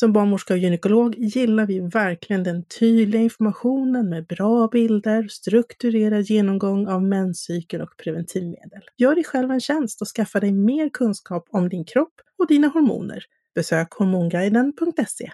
[0.00, 6.88] Som barnmorska och gynekolog gillar vi verkligen den tydliga informationen med bra bilder, strukturerad genomgång
[6.88, 8.80] av menscykel och preventivmedel.
[8.96, 12.68] Gör dig själv en tjänst och skaffa dig mer kunskap om din kropp och dina
[12.68, 13.24] hormoner.
[13.54, 15.30] Besök hormonguiden.se.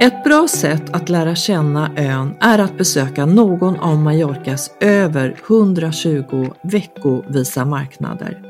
[0.00, 6.50] Ett bra sätt att lära känna ön är att besöka någon av Mallorcas över 120
[6.62, 8.45] veckovisa marknader.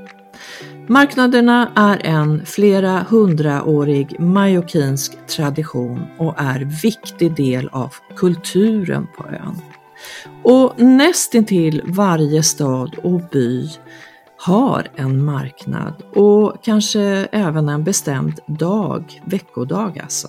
[0.88, 9.56] Marknaderna är en flera hundraårig majokinsk tradition och är viktig del av kulturen på ön.
[10.42, 13.70] Och nästintill varje stad och by
[14.38, 17.00] har en marknad och kanske
[17.32, 20.28] även en bestämd dag, veckodag alltså.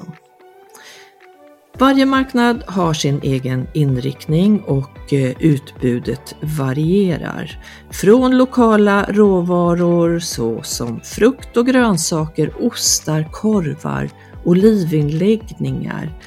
[1.80, 7.60] Varje marknad har sin egen inriktning och eh, utbudet varierar.
[7.90, 14.10] Från lokala råvaror såsom frukt och grönsaker, ostar, korvar,
[14.46, 16.20] olivinläggningar,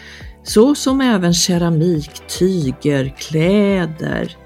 [0.42, 4.36] såsom även keramik, tyger, kläder,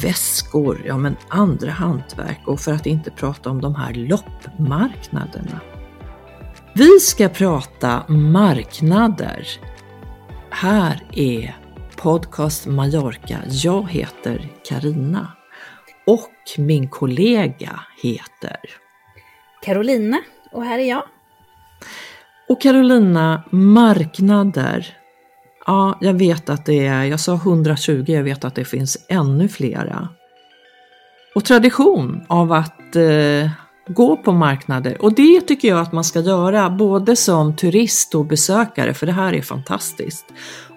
[0.00, 5.60] väskor, ja men andra hantverk och för att inte prata om de här loppmarknaderna.
[6.74, 9.48] Vi ska prata marknader
[10.52, 11.56] här är
[11.96, 13.38] Podcast Mallorca.
[13.48, 15.32] Jag heter Karina
[16.06, 18.56] och min kollega heter
[19.62, 20.20] Carolina
[20.52, 21.02] och här är jag.
[22.48, 24.96] Och Carolina, marknader.
[25.66, 29.48] Ja, jag vet att det är, jag sa 120, jag vet att det finns ännu
[29.48, 30.08] flera.
[31.34, 33.50] Och tradition av att eh,
[33.94, 38.26] gå på marknader och det tycker jag att man ska göra både som turist och
[38.26, 40.26] besökare för det här är fantastiskt.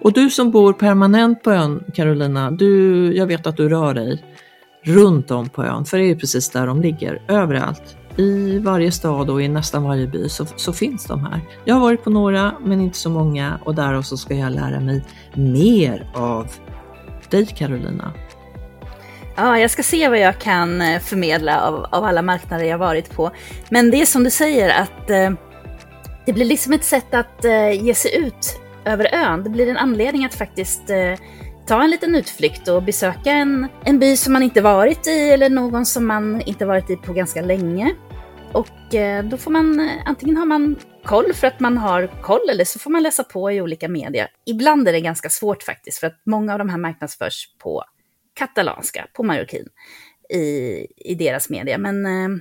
[0.02, 4.24] Och du som bor permanent på ön Carolina, du, jag vet att du rör dig
[4.84, 7.96] runt om på ön för det är precis där de ligger, överallt.
[8.16, 11.40] I varje stad och i nästan varje by så, så finns de här.
[11.64, 14.80] Jag har varit på några men inte så många och därav så ska jag lära
[14.80, 15.04] mig
[15.34, 16.46] mer av
[17.30, 18.12] dig Carolina.
[19.36, 23.10] Ja, jag ska se vad jag kan eh, förmedla av, av alla marknader jag varit
[23.10, 23.30] på.
[23.68, 25.30] Men det är som du säger att eh,
[26.26, 29.44] det blir liksom ett sätt att eh, ge sig ut över ön.
[29.44, 31.14] Det blir en anledning att faktiskt eh,
[31.66, 35.50] ta en liten utflykt och besöka en, en by som man inte varit i eller
[35.50, 37.94] någon som man inte varit i på ganska länge.
[38.52, 42.50] Och eh, då får man, eh, antingen har man koll för att man har koll
[42.50, 44.28] eller så får man läsa på i olika media.
[44.46, 47.84] Ibland är det ganska svårt faktiskt för att många av de här marknadsförs på
[48.36, 49.68] katalanska, på Mallorquin
[50.34, 50.40] i,
[50.96, 51.78] i deras media.
[51.78, 52.38] Men eh,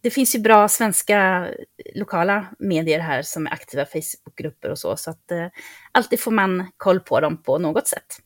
[0.00, 1.48] det finns ju bra svenska
[1.94, 5.46] lokala medier här som är aktiva Facebookgrupper och så, så att eh,
[5.92, 8.18] alltid får man koll på dem på något sätt.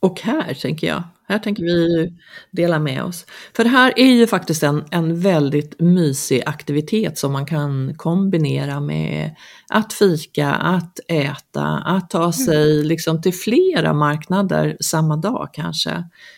[0.00, 2.12] Och här tänker jag, här tänker vi
[2.50, 3.26] dela med oss.
[3.56, 8.80] För det här är ju faktiskt en, en väldigt mysig aktivitet som man kan kombinera
[8.80, 9.36] med
[9.68, 12.86] att fika, att äta, att ta sig mm.
[12.86, 15.90] liksom till flera marknader samma dag kanske.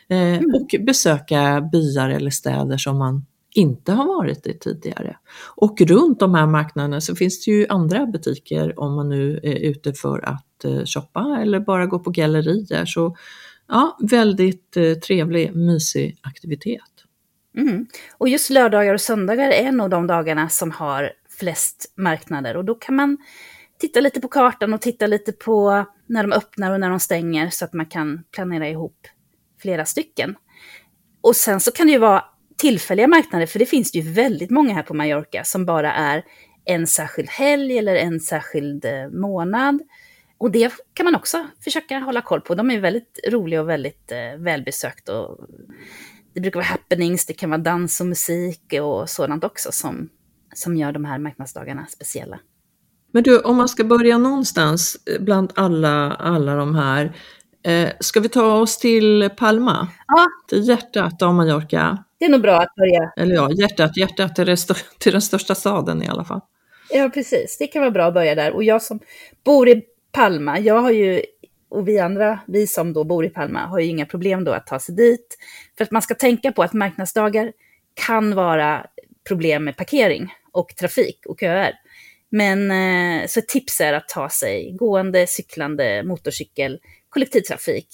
[0.09, 0.55] Eh, mm.
[0.55, 5.17] Och besöka byar eller städer som man inte har varit i tidigare.
[5.57, 9.57] Och runt de här marknaderna så finns det ju andra butiker om man nu är
[9.57, 12.85] ute för att eh, shoppa eller bara gå på gallerier.
[12.87, 13.17] Så
[13.69, 16.83] ja, väldigt eh, trevlig, mysig aktivitet.
[17.57, 17.87] Mm.
[18.19, 22.57] Och just lördagar och söndagar är nog de dagarna som har flest marknader.
[22.57, 23.19] Och då kan man
[23.79, 27.51] titta lite på kartan och titta lite på när de öppnar och när de stänger
[27.51, 29.07] så att man kan planera ihop
[29.63, 30.35] flera stycken.
[31.21, 32.25] Och sen så kan det ju vara
[32.57, 36.25] tillfälliga marknader, för det finns ju väldigt många här på Mallorca som bara är
[36.65, 39.83] en särskild helg eller en särskild eh, månad.
[40.43, 42.55] Och det kan man också försöka hålla koll på.
[42.55, 45.09] De är väldigt roliga och väldigt eh, välbesökt.
[45.09, 45.39] Och
[46.35, 50.09] det brukar vara happenings, det kan vara dans och musik och sådant också som,
[50.55, 52.39] som gör de här marknadsdagarna speciella.
[53.13, 57.17] Men du, om man ska börja någonstans bland alla, alla de här,
[57.65, 59.89] eh, ska vi ta oss till Palma?
[60.07, 60.27] Ja.
[60.49, 62.05] Till hjärtat av Mallorca?
[62.19, 63.13] Det är nog bra att börja.
[63.17, 64.57] Eller ja, hjärtat, hjärtat till,
[64.99, 66.41] till den största staden i alla fall.
[66.91, 67.57] Ja, precis.
[67.59, 68.53] Det kan vara bra att börja där.
[68.53, 69.01] Och jag som
[69.45, 69.83] bor i
[70.13, 71.23] Palma, jag har ju,
[71.69, 74.67] och vi andra, vi som då bor i Palma, har ju inga problem då att
[74.67, 75.39] ta sig dit.
[75.77, 77.53] För att man ska tänka på att marknadsdagar
[77.95, 78.87] kan vara
[79.29, 81.75] problem med parkering och trafik och köer.
[82.31, 86.79] Men eh, så ett tips är att ta sig gående, cyklande, motorcykel,
[87.09, 87.89] kollektivtrafik.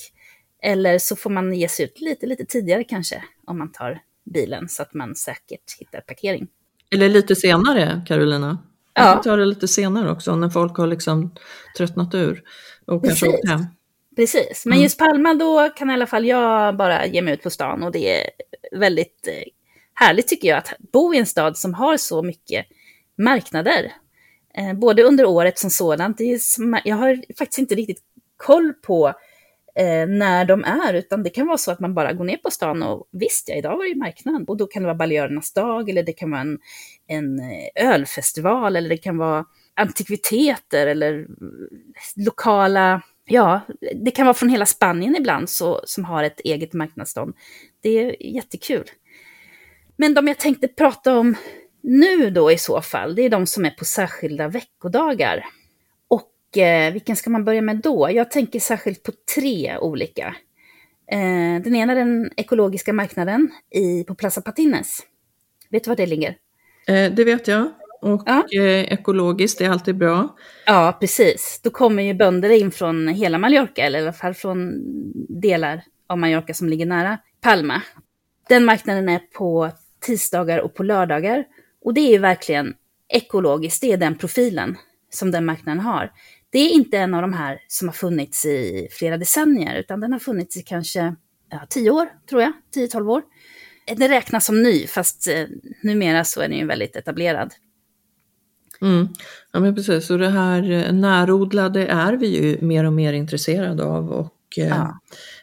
[0.62, 4.68] Eller så får man ge sig ut lite, lite tidigare kanske om man tar bilen
[4.68, 6.48] så att man säkert hittar parkering.
[6.90, 8.58] Eller lite senare, Carolina.
[8.98, 9.14] Ja.
[9.14, 11.34] Man tar det lite senare också när folk har liksom
[11.76, 12.42] tröttnat ur
[12.86, 13.40] och kanske Precis.
[13.40, 13.64] åkt hem.
[14.16, 14.82] Precis, men Mm.
[14.82, 17.92] just Palma då kan i alla fall jag bara ge mig ut på stan och
[17.92, 18.30] det är
[18.78, 19.42] väldigt eh,
[19.94, 22.66] härligt tycker jag att bo i en stad som har så mycket
[23.18, 23.92] marknader.
[24.54, 28.02] Eh, både under året som sådant, det är, som- jag har faktiskt inte riktigt
[28.36, 29.12] koll på
[29.78, 32.50] eh, när de är, utan det kan vara så att man bara går ner på
[32.50, 35.52] stan och visst ja, idag var det ju marknad och då kan det vara Baljörernas
[35.52, 36.58] dag eller det kan vara en,
[37.06, 39.44] en eh, ölfestival eller det kan vara
[39.74, 41.26] antikviteter eller eh,
[42.16, 43.60] lokala, ja,
[44.04, 47.34] det kan vara från hela Spanien ibland så, som har ett eget marknadsstånd.
[47.80, 48.84] Det är jättekul.
[49.96, 51.36] Men de jag tänkte prata om
[51.82, 55.44] nu då i så fall, det är de som är på särskilda veckodagar.
[56.56, 58.10] Eh, vilken ska man börja med då?
[58.10, 60.26] Jag tänker särskilt på tre olika.
[61.12, 64.98] Eh, den ena är den ekologiska marknaden i, på Plaza Patines.
[65.70, 66.36] Vet du var det ligger?
[66.86, 67.70] Eh, det vet jag.
[68.00, 68.46] Och Ja.
[68.88, 70.36] ekologiskt är alltid bra.
[70.66, 71.60] Ja, precis.
[71.64, 74.72] Då kommer ju bönder in från hela Mallorca, eller i alla fall från
[75.40, 77.82] delar av Mallorca som ligger nära Palma.
[78.48, 81.44] Den marknaden är på tisdagar och på lördagar.
[81.84, 82.74] Och det är ju verkligen
[83.08, 84.76] ekologiskt, det är den profilen
[85.10, 86.12] som den marknaden har.
[86.50, 90.12] Det är inte en av de här som har funnits i flera decennier, utan den
[90.12, 91.14] har funnits i kanske
[91.50, 92.52] ja, tio år, tror jag.
[92.76, 93.22] 10-12 år.
[93.96, 95.44] Den räknas som ny, fast eh,
[95.82, 97.52] numera så är den ju väldigt etablerad.
[98.80, 99.08] Mm.
[99.52, 103.84] Ja men precis, och det här eh, närodlade är vi ju mer och mer intresserade
[103.84, 105.00] av och eh, Ja.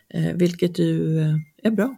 [0.10, 1.96] eh, vilket ju eh, är bra.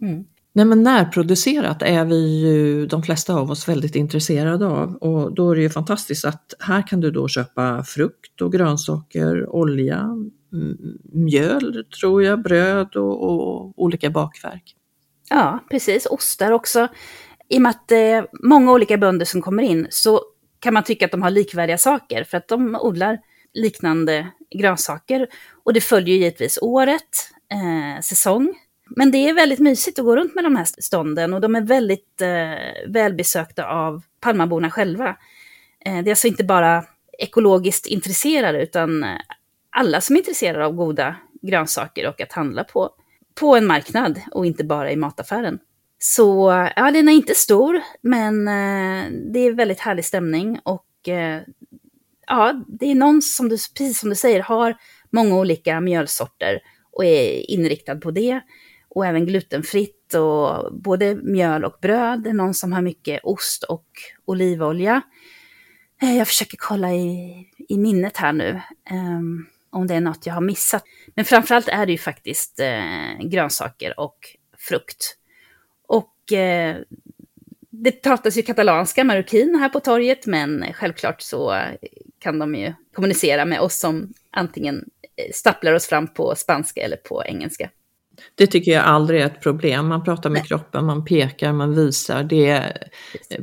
[0.00, 0.24] Mm.
[0.58, 5.50] Nej men närproducerat är vi ju de flesta av oss väldigt intresserade av och då
[5.50, 10.16] är det ju fantastiskt att här kan du då köpa frukt och grönsaker, olja,
[11.12, 14.76] mjöl tror jag, bröd och, och olika bakverk.
[15.30, 16.06] Ja, precis.
[16.06, 16.88] Ostar också.
[17.48, 20.22] I och med att det är många olika bönder som kommer in så
[20.58, 23.18] kan man tycka att de har likvärdiga saker för att de odlar
[23.54, 24.28] liknande
[24.58, 25.26] grönsaker.
[25.64, 28.54] Och det följer ju givetvis året, eh, säsong.
[28.96, 31.60] Men det är väldigt mysigt att gå runt med de här stånden och de är
[31.60, 35.16] väldigt eh, välbesökta av Palmaborna själva.
[35.84, 36.84] Eh, det är alltså inte bara
[37.18, 39.10] ekologiskt intresserade utan eh,
[39.70, 42.90] alla som är intresserade av goda grönsaker och att handla på
[43.40, 45.58] på en marknad och inte bara i mataffären.
[45.98, 51.42] Så ja, den är inte stor, men eh, det är väldigt härlig stämning och eh,
[52.26, 54.76] ja, det är någon som du, precis som du säger, har
[55.10, 56.60] många olika mjölsorter
[56.92, 58.40] och är inriktad på det.
[58.98, 62.22] Och även glutenfritt och både mjöl och bröd.
[62.22, 63.86] Det är någon som har mycket ost och
[64.24, 65.02] olivolja.
[66.02, 68.60] Eh, jag försöker kolla i, i minnet här nu.
[68.90, 70.84] um, om det är något jag har missat.
[71.14, 75.16] Men framförallt är det ju faktiskt eh, grönsaker och frukt.
[75.86, 76.76] Och eh,
[77.70, 81.60] det pratas ju katalanska, marockin här på torget, men självklart så
[82.18, 84.84] kan de ju kommunicera med oss som antingen
[85.16, 87.70] eh, stapplar oss fram på spanska eller på engelska.
[88.34, 89.88] Det tycker jag aldrig är ett problem.
[89.88, 90.48] Man pratar med Nej.
[90.48, 92.22] kroppen, man pekar, man visar.
[92.22, 92.88] Det är,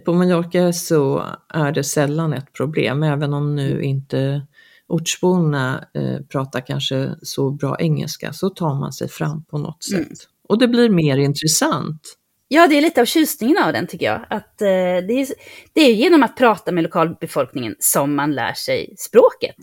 [0.05, 4.41] på Mallorca så är det sällan ett problem, även om nu inte
[4.88, 10.00] ortsborna eh, pratar kanske så bra engelska, så tar man sig fram på något sätt.
[10.00, 10.13] Mm.
[10.48, 12.15] Och det blir mer intressant.
[12.48, 14.25] Ja, det är lite av tjusningen av den tycker jag.
[14.29, 15.27] Att, eh, det, är,
[15.74, 19.55] det är genom att prata med lokalbefolkningen som man lär sig språket.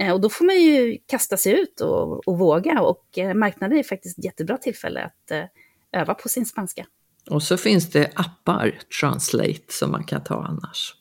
[0.00, 2.80] Eh, och då får man ju kasta sig ut och, och våga.
[2.80, 6.86] Och eh, marknaden är faktiskt ett jättebra tillfälle att eh, öva på sin spanska.
[7.30, 10.94] Och så finns det appar, Translate, som man kan ta annars.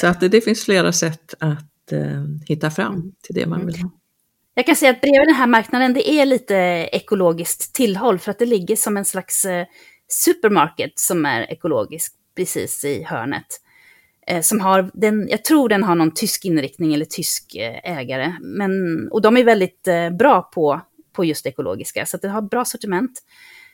[0.00, 3.76] Så att det, det finns flera sätt att eh, hitta fram till det man vill
[3.82, 3.90] ha.
[4.54, 6.54] Jag kan säga att bredvid den här marknaden, det är lite
[6.92, 9.66] ekologiskt tillhåll för att det ligger som en slags eh,
[10.08, 13.46] supermarket som är ekologisk precis i hörnet.
[14.26, 18.36] Eh, som har, den, jag tror den har någon tysk inriktning eller tysk eh, ägare.
[18.40, 18.72] Men,
[19.10, 20.80] och de är väldigt eh, bra på,
[21.12, 23.22] på just ekologiska, så det har bra sortiment.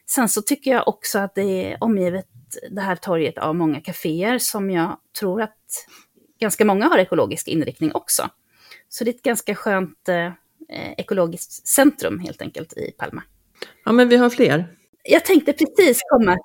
[0.07, 2.27] Sen så tycker jag också att det är omgivet,
[2.71, 5.87] det här torget, av många kaféer som jag tror att
[6.41, 8.31] ganska många har ekologisk inriktning också.
[8.89, 10.33] Så det är ett ganska skönt eh,
[10.97, 13.23] ekologiskt centrum helt enkelt i Palma.
[13.85, 14.75] Ja, men vi har fler.
[15.03, 16.37] Jag tänkte precis komma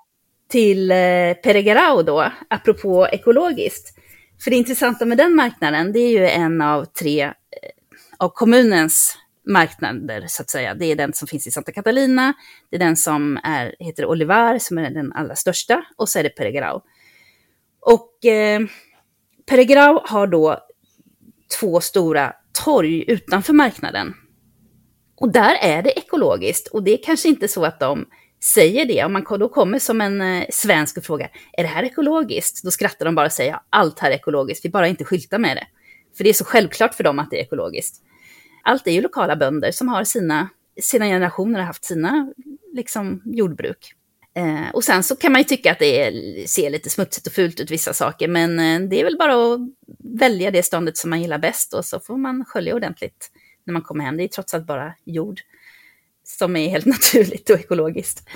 [0.53, 3.97] till eh, Peregrau då, apropå ekologiskt.
[4.43, 7.31] För det intressanta med den marknaden, det är ju en av tre eh,
[8.17, 9.17] av kommunens
[9.47, 10.73] marknader, så att säga.
[10.73, 12.33] Det är den som finns i Santa Catalina,
[12.69, 16.23] det är den som är, heter Olivar, som är den allra största, och så är
[16.23, 16.81] det Peregrau.
[17.79, 18.61] Och eh,
[19.49, 20.59] Peregrau har då
[21.59, 22.33] två stora
[22.63, 24.13] torg utanför marknaden.
[25.17, 28.05] Och där är det ekologiskt, och det är kanske inte så att de
[28.43, 31.83] säger det, om man då kommer som en eh, svensk och frågar, är det här
[31.83, 32.63] ekologiskt?
[32.63, 35.39] Då skrattar de bara och säger, ja, allt här är ekologiskt, vi bara inte skyltar
[35.39, 35.67] med det.
[36.17, 38.01] För det är så självklart för dem att det är ekologiskt.
[38.63, 40.49] Allt är ju lokala bönder som har sina,
[40.81, 42.33] sina generationer har haft sina
[42.73, 43.93] liksom, jordbruk.
[44.35, 47.33] Eh, och sen så kan man ju tycka att det är, ser lite smutsigt och
[47.33, 49.59] fult ut vissa saker, men eh, det är väl bara att
[50.19, 53.31] välja det ståndet som man gillar bäst och så får man skölja ordentligt
[53.63, 54.17] när man kommer hem.
[54.17, 55.41] Det är trots allt bara jord
[56.23, 58.29] som är helt naturligt och ekologiskt.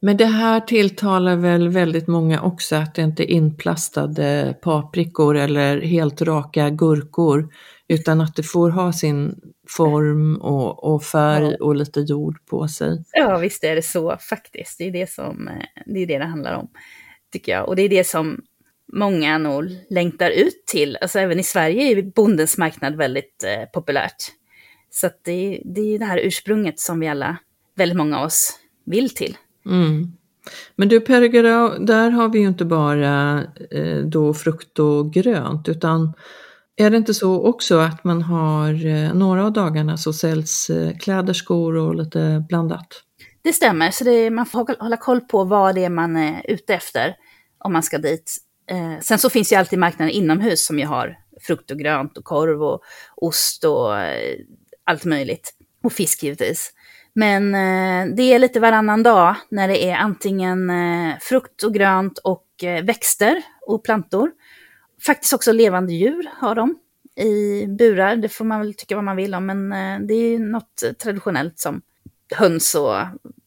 [0.00, 5.80] Men det här tilltalar väl väldigt många också att det inte är inplastade paprikor eller
[5.80, 7.48] helt raka gurkor
[7.88, 13.04] utan att det får ha sin form och, och färg och lite jord på sig.
[13.12, 14.78] Ja, visst är det så faktiskt.
[14.78, 16.68] Det är det som eh, det, är det, det handlar om,
[17.32, 17.68] tycker jag.
[17.68, 18.40] Och det är det som
[18.92, 20.98] många nog längtar ut till.
[21.00, 24.32] Alltså även i Sverige är bondens marknad väldigt eh, populärt.
[24.96, 27.36] Så det, det är det här ursprunget som vi alla,
[27.74, 29.36] väldigt många av oss, vill till.
[29.66, 30.12] Mm.
[30.76, 36.12] Men du Pergera, där har vi ju inte bara eh, då frukt och grönt utan
[36.76, 40.96] är det inte så också att man har eh, några av dagarna så säljs eh,
[40.98, 43.02] kläder, skor och lite blandat?
[43.42, 46.74] Det stämmer, så det, man får hålla koll på vad det är man är ute
[46.74, 47.16] efter
[47.58, 48.36] om man ska dit.
[48.70, 52.24] Eh, sen så finns ju alltid marknaden inomhus som ju har frukt och grönt och
[52.24, 52.80] korv och
[53.16, 54.36] ost och eh,
[54.86, 55.54] allt möjligt.
[55.82, 56.72] Och fisk givetvis.
[57.12, 62.18] Men eh, det är lite varannan dag när det är antingen eh, frukt och grönt
[62.18, 64.30] och eh, växter och plantor.
[65.06, 66.78] Faktiskt också levande djur har de
[67.16, 68.16] i burar.
[68.16, 71.58] Det får man väl tycka vad man vill om, men eh, det är något traditionellt
[71.58, 71.82] som
[72.34, 72.96] höns och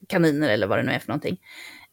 [0.07, 1.37] kaniner eller vad det nu är för någonting.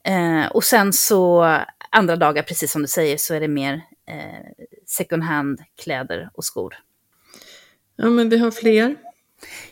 [0.04, 1.58] Eh, och sen så
[1.90, 3.74] andra dagar, precis som du säger, så är det mer
[4.08, 6.74] eh, second hand kläder och skor.
[7.96, 8.96] Ja, men vi har fler.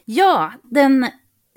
[0.04, 1.06] Ja, den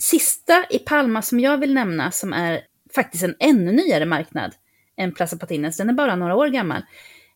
[0.01, 2.61] sista i Palma som jag vill nämna, som är
[2.95, 4.55] faktiskt en ännu nyare marknad
[4.97, 6.81] än Plaza Patines, den är bara några år gammal.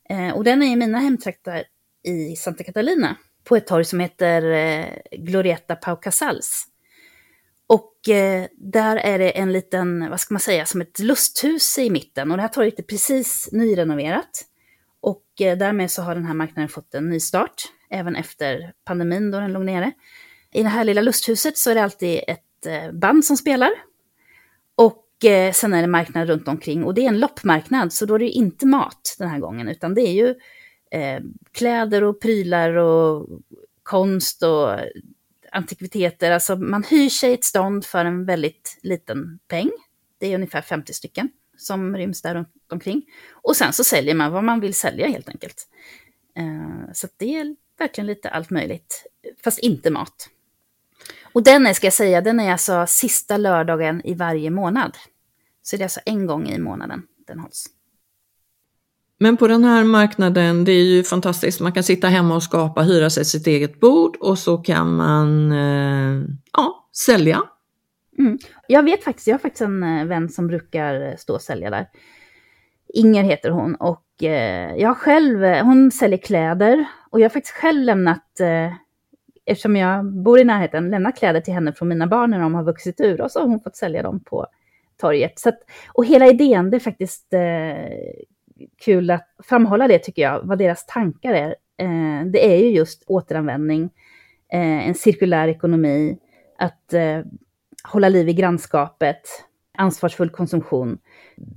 [0.10, 1.64] Eh, och den är i mina hemtrakter
[2.04, 6.68] i Santa Catalina, på ett torg som heter eh, Glorieta Pau Casals.
[7.68, 11.90] Och eh, där är det en liten, vad ska man säga, som ett lusthus i
[11.90, 12.32] mitten.
[12.32, 14.46] Och det här torget är precis nyrenoverat.
[15.02, 19.40] Och eh, därmed så har den här marknaden fått en nystart, även efter pandemin då
[19.40, 19.92] den låg nere.
[20.54, 23.72] I det här lilla lusthuset så är det alltid ett eh, band som spelar.
[24.76, 28.16] Och eh, sen är det marknad runt omkring och det är en loppmarknad så då
[28.16, 30.30] är det inte mat den här gången utan det är ju
[30.92, 33.28] eh, kläder och prylar och
[33.84, 34.80] konst och
[35.52, 36.32] antikviteter.
[36.32, 39.72] Alltså man hyr sig ett stånd för en väldigt liten peng.
[40.18, 43.02] Det är ungefär 50 stycken som ryms där runt omkring.
[43.32, 45.68] Och sen så säljer man vad man vill sälja helt enkelt.
[46.38, 49.06] Eh, så det är verkligen lite allt möjligt,
[49.44, 50.30] fast inte mat.
[51.34, 54.98] Och den är, ska jag säga, den är alltså sista lördagen i varje månad.
[55.62, 57.66] Så det är alltså en gång i månaden den hålls.
[59.20, 61.60] Men på den här marknaden, det är ju fantastiskt.
[61.60, 65.52] Man kan sitta hemma och skapa, hyra sig sitt eget bord och så kan man
[65.52, 66.24] eh,
[66.54, 67.42] ja, sälja.
[68.18, 68.38] Mm.
[68.68, 71.88] Jag vet faktiskt, jag har faktiskt en eh, vän som brukar stå och sälja där.
[72.94, 77.56] Inger heter hon och eh, jag själv, eh, hon säljer kläder och jag har faktiskt
[77.56, 78.74] själv lämnat eh,
[79.46, 82.64] eftersom jag bor i närheten, lämnat kläder till henne från mina barn när de har
[82.64, 84.48] vuxit ur och så har hon fått sälja dem på
[84.98, 85.40] torget.
[85.40, 85.60] Så att,
[85.94, 88.22] och hela idén, det är faktiskt eh,
[88.86, 91.56] kul att framhålla det tycker jag, vad deras tankar är.
[91.78, 93.90] Eh, det är ju just återanvändning,
[94.54, 96.18] eh, en cirkulär ekonomi,
[96.58, 97.22] att eh,
[97.84, 99.22] hålla liv i grannskapet,
[99.78, 100.98] ansvarsfull konsumtion.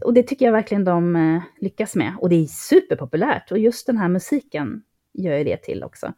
[0.05, 2.13] Och det tycker jag verkligen de eh, lyckas med.
[2.21, 3.53] Och det är superpopulärt.
[3.53, 6.13] Och just den här musiken gör ju det till också.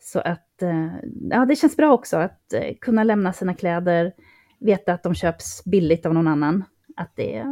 [0.00, 0.88] Så att, eh,
[1.30, 4.12] ja det känns bra också att eh, kunna lämna sina kläder,
[4.60, 6.64] veta att de köps billigt av någon annan.
[6.96, 7.44] Att det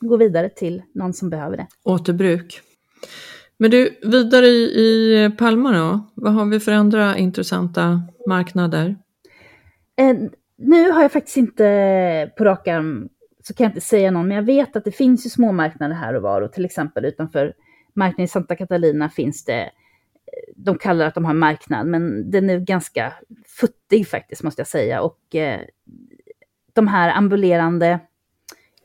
[0.00, 1.66] går vidare till någon som behöver det.
[1.84, 2.60] Återbruk.
[3.56, 6.00] Men du, vidare i, Palma då?
[6.14, 8.96] Vad har vi för andra intressanta marknader?
[9.96, 10.16] Eh,
[10.56, 13.08] nu har jag faktiskt inte på rak arm,
[13.42, 15.94] så kan jag inte säga någon, men jag vet att det finns ju små marknader
[15.94, 17.52] här och var och till exempel utanför
[17.94, 19.70] marknaden i Santa Catalina finns det,
[20.56, 23.12] de kallar att de har en marknad, men den är ganska
[23.60, 25.60] futtig faktiskt måste jag säga och eh,
[26.72, 28.00] de här ambulerande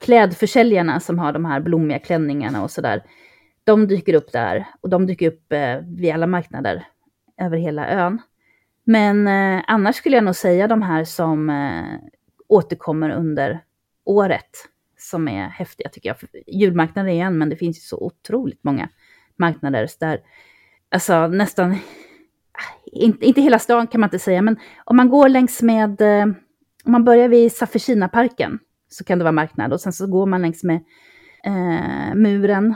[0.01, 3.04] klädförsäljarna som har de här blommiga klänningarna och sådär,
[3.63, 6.86] de dyker upp där och de dyker upp eh, vid alla marknader
[7.42, 8.22] över hela ön.
[8.84, 12.00] Men eh, annars skulle jag nog säga de här som eh,
[12.48, 13.60] återkommer under
[14.04, 16.18] året som är häftiga tycker jag.
[16.48, 18.89] Julmarknaden är en, men det finns ju så otroligt många
[19.36, 20.20] marknader där,
[20.91, 21.77] alltså nästan, äh,
[22.91, 26.25] inte, inte hela stan kan man inte säga, men om man går längs med, eh,
[26.84, 30.41] om man börjar vid Safficina-parken så kan det vara marknad och sen så går man
[30.41, 30.84] längs med
[31.44, 32.75] eh, muren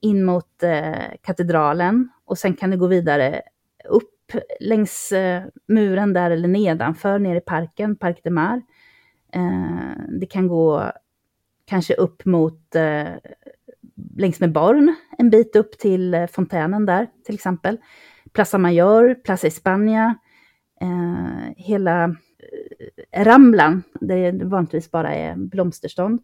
[0.00, 3.42] in mot eh, katedralen och sen kan det gå vidare
[3.88, 8.62] upp längs eh, muren där eller nedanför, ner i parken, Parc de Mar.
[9.32, 10.92] Eh, det kan gå
[11.64, 13.08] kanske upp mot eh,
[14.18, 17.78] längs med Born, en bit upp till eh, fontänen där till exempel.
[18.32, 20.14] Plaza Mayor, Plaza España,
[20.80, 26.20] eh, hela eh, Ramblan, där det vanligtvis bara är blomsterstånd.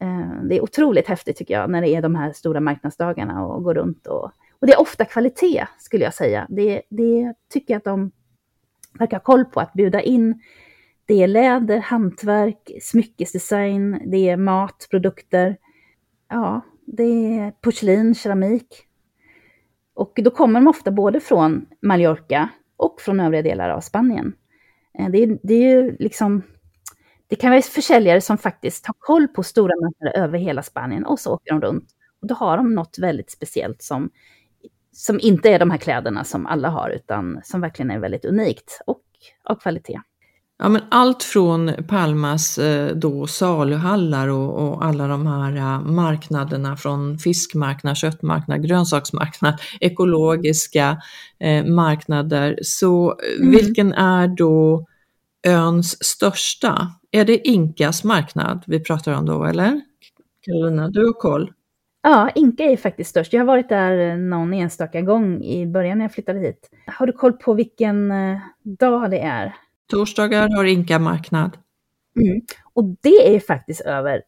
[0.00, 3.64] Eh, det är otroligt häftigt tycker jag när det är de här stora marknadsdagarna och
[3.64, 6.46] gå runt och och det är ofta kvalitet, skulle jag säga.
[6.48, 8.10] Det, det tycker jag att de
[8.98, 10.42] verkar ha koll på, att bjuda in.
[11.06, 15.56] Det är läder, hantverk, smyckesdesign, det är mat, produkter.
[16.28, 18.66] Ja, det är porslin, keramik.
[19.94, 24.32] Och då kommer de ofta både från Mallorca och från övriga delar av Spanien.
[24.98, 26.42] Eh, det är, det är ju liksom,
[27.26, 31.20] det kan vara försäljare som faktiskt har koll på stora marknader över hela Spanien och
[31.20, 31.88] så åker de runt.
[32.20, 34.10] Och då har de något väldigt speciellt som
[34.92, 38.80] som inte är de här kläderna som alla har, utan som verkligen är väldigt unikt
[38.86, 39.02] och
[39.44, 40.00] av kvalitet.
[40.58, 46.76] Ja, men allt från Palmas eh, då saluhallar och, och alla de här uh, marknaderna
[46.76, 51.02] från fiskmarknad, köttmarknad, grönsaksmarknad, ekologiska
[51.40, 52.58] eh, marknader.
[52.62, 53.50] Så mm.
[53.50, 54.86] vilken är då
[55.46, 56.88] öns största?
[57.10, 59.80] Är det Inkas marknad vi pratar om då, eller?
[60.46, 61.52] Carolina, du har koll?
[62.02, 63.32] Ja, Inka är faktiskt störst.
[63.32, 66.70] Jag har varit där någon enstaka gång i början när jag flyttade hit.
[66.86, 69.54] Har du koll på vilken eh, dag det är?
[69.92, 71.58] Torsdagar har Inka marknad.
[72.16, 72.40] Mm.
[72.72, 74.22] Och det är faktiskt över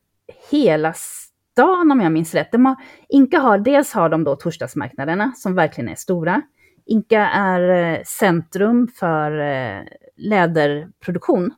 [0.50, 2.52] hela stan om jag minns rätt.
[2.52, 2.76] De har,
[3.08, 6.42] Inka har, dels har de då torsdagsmarknaderna som verkligen är stora.
[6.86, 9.82] Inka är eh, centrum för eh,
[10.16, 11.54] läderproduktion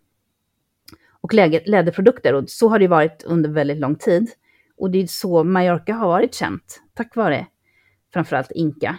[1.21, 4.31] och läderprodukter och så har det varit under väldigt lång tid.
[4.77, 7.47] Och det är så Mallorca har varit känt, tack vare
[8.13, 8.99] framförallt Inka.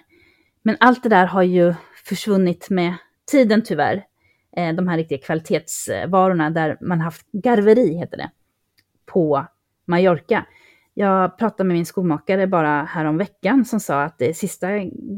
[0.62, 1.74] Men allt det där har ju
[2.06, 2.94] försvunnit med
[3.32, 4.04] tiden tyvärr.
[4.58, 8.32] Eh, de här riktiga kvalitetsvarorna där man haft garveri, heter det,
[9.06, 9.46] på
[9.86, 10.46] Mallorca.
[10.94, 14.68] Jag pratade med min skomakare bara härom veckan som sa att det sista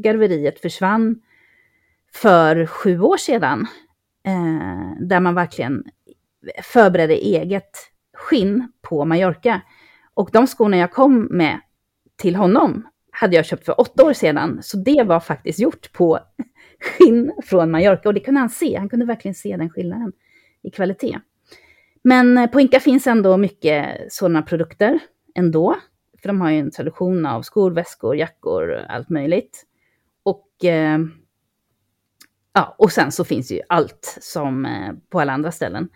[0.02, 1.22] garveriet försvann
[2.12, 3.66] för sju år sedan.
[4.26, 5.84] Eh, där man verkligen
[6.62, 7.76] förberedde eget
[8.14, 9.60] skinn på Mallorca.
[10.14, 11.60] Och de skorna jag kom med
[12.16, 12.88] till honom
[13.20, 14.58] hade jag köpt för åtta år sedan.
[14.62, 16.18] Så det var faktiskt gjort på
[16.80, 18.08] skinn från Mallorca.
[18.08, 18.76] Och det kunde han se.
[18.76, 20.12] Han kunde verkligen se den skillnaden
[20.62, 21.18] i kvalitet.
[22.02, 24.98] Men eh, på Inka finns ändå mycket sådana produkter
[25.34, 25.76] ändå.
[26.22, 29.66] För de har ju en tradition av skor, väskor, jackor, allt möjligt.
[30.22, 30.98] Och, eh,
[32.52, 35.88] ja, och sen så finns ju allt som eh, på alla andra ställen.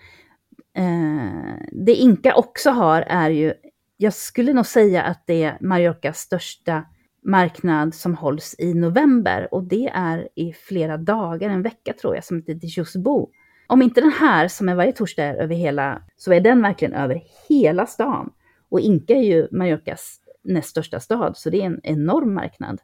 [0.77, 3.55] Eh, det Inka också har är ju
[3.97, 6.85] jag skulle nog säga att det är Mallorcas största
[7.25, 12.25] marknad som hålls i november och det är i flera dagar, en vecka tror jag,
[12.25, 13.31] som heter Dijusbo.
[13.67, 16.95] Om inte den här som är varje torsdag är över hela, så är den verkligen
[16.95, 18.33] över hela stan.
[18.69, 22.81] Och Inka är ju Mallorcas näst största stad, så det är en enorm marknad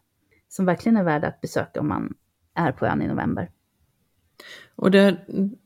[0.49, 2.15] som verkligen är värd att besöka om man
[2.55, 3.51] är på ön i november.
[4.77, 5.17] Och det,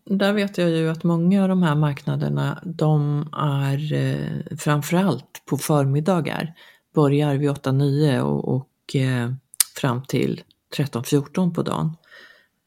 [0.05, 5.57] där vet jag ju att många av de här marknaderna, de är eh, framförallt på
[5.57, 6.55] förmiddagar.
[6.95, 9.31] Börjar vid 8-9 och, och eh,
[9.77, 10.43] fram till
[10.77, 11.97] 13-14 på dagen.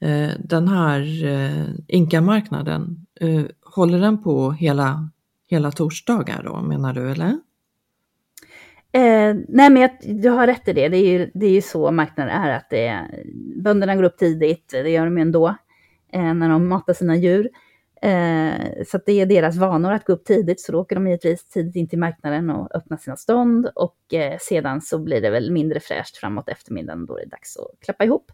[0.02, 3.44] Eh, den här eh, Inka-marknaden, eh,
[3.76, 5.10] håller den på hela,
[5.50, 7.40] hela torsdagar då menar du eller?
[8.92, 10.90] Eh, nej, men jag, du har rätt i det.
[10.90, 13.24] Det är ju, det är ju så marknaden är, att det är,
[13.62, 15.56] bönderna går upp tidigt, det gör de ju ändå,
[16.14, 17.50] eh, när de matar sina djur.
[18.02, 21.46] Eh, så det är deras vanor att gå upp tidigt, så då åker de givetvis
[21.46, 23.68] tidigt in till marknaden och öppnar sina stånd.
[23.76, 27.58] Och eh, sedan så blir det väl mindre fräscht framåt eftermiddagen, då är det dags
[27.58, 28.32] att klappa ihop.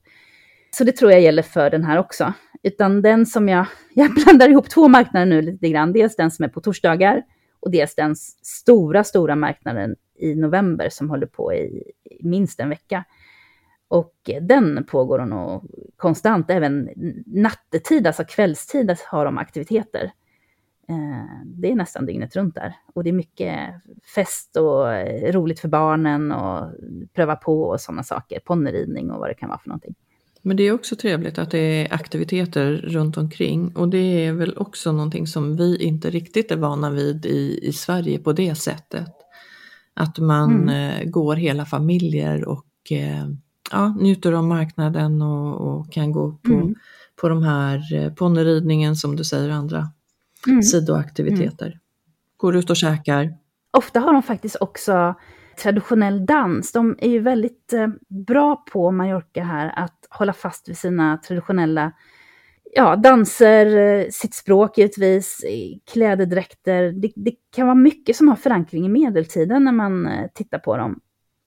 [0.71, 2.33] Så det tror jag gäller för den här också.
[2.63, 5.93] Utan den som jag, jag blandar ihop två marknader nu lite grann.
[5.93, 7.23] Dels den som är på torsdagar
[7.59, 12.69] och dels den stora, stora marknaden i november som håller på i, i minst en
[12.69, 13.03] vecka.
[13.87, 16.89] Och den pågår nog konstant, även
[17.25, 20.11] nattetid, alltså kvällstid har de aktiviteter.
[20.89, 22.75] Eh, det är nästan dygnet runt där.
[22.93, 23.57] Och det är mycket
[24.15, 24.85] fest och
[25.33, 26.71] roligt för barnen och
[27.13, 28.39] pröva på och sådana saker.
[28.39, 29.95] Ponnyridning och vad det kan vara för någonting.
[30.45, 34.57] Men det är också trevligt att det är aktiviteter runt omkring och det är väl
[34.57, 39.09] också någonting som vi inte riktigt är vana vid i, i Sverige på det sättet.
[39.93, 40.69] Att man mm.
[40.69, 43.27] eh, går hela familjer och eh,
[43.73, 46.75] ja, njuter av marknaden och, och kan gå på, mm.
[47.21, 49.87] på de här eh, ponnyridningen som du säger, andra
[50.47, 50.63] mm.
[50.63, 51.65] sidoaktiviteter.
[51.65, 51.79] Mm.
[52.37, 53.33] Går ut och käkar.
[53.71, 55.15] Ofta har de faktiskt också
[55.61, 56.71] traditionell dans.
[56.71, 57.87] De är ju väldigt eh,
[58.27, 61.91] bra på Mallorca här att hålla fast vid sina traditionella
[62.75, 65.45] ja, danser, eh, sitt språk givetvis,
[65.93, 66.91] klädedräkter.
[66.91, 70.99] Det, det, kan vara mycket som har förankring i medeltiden när man tittar på dem.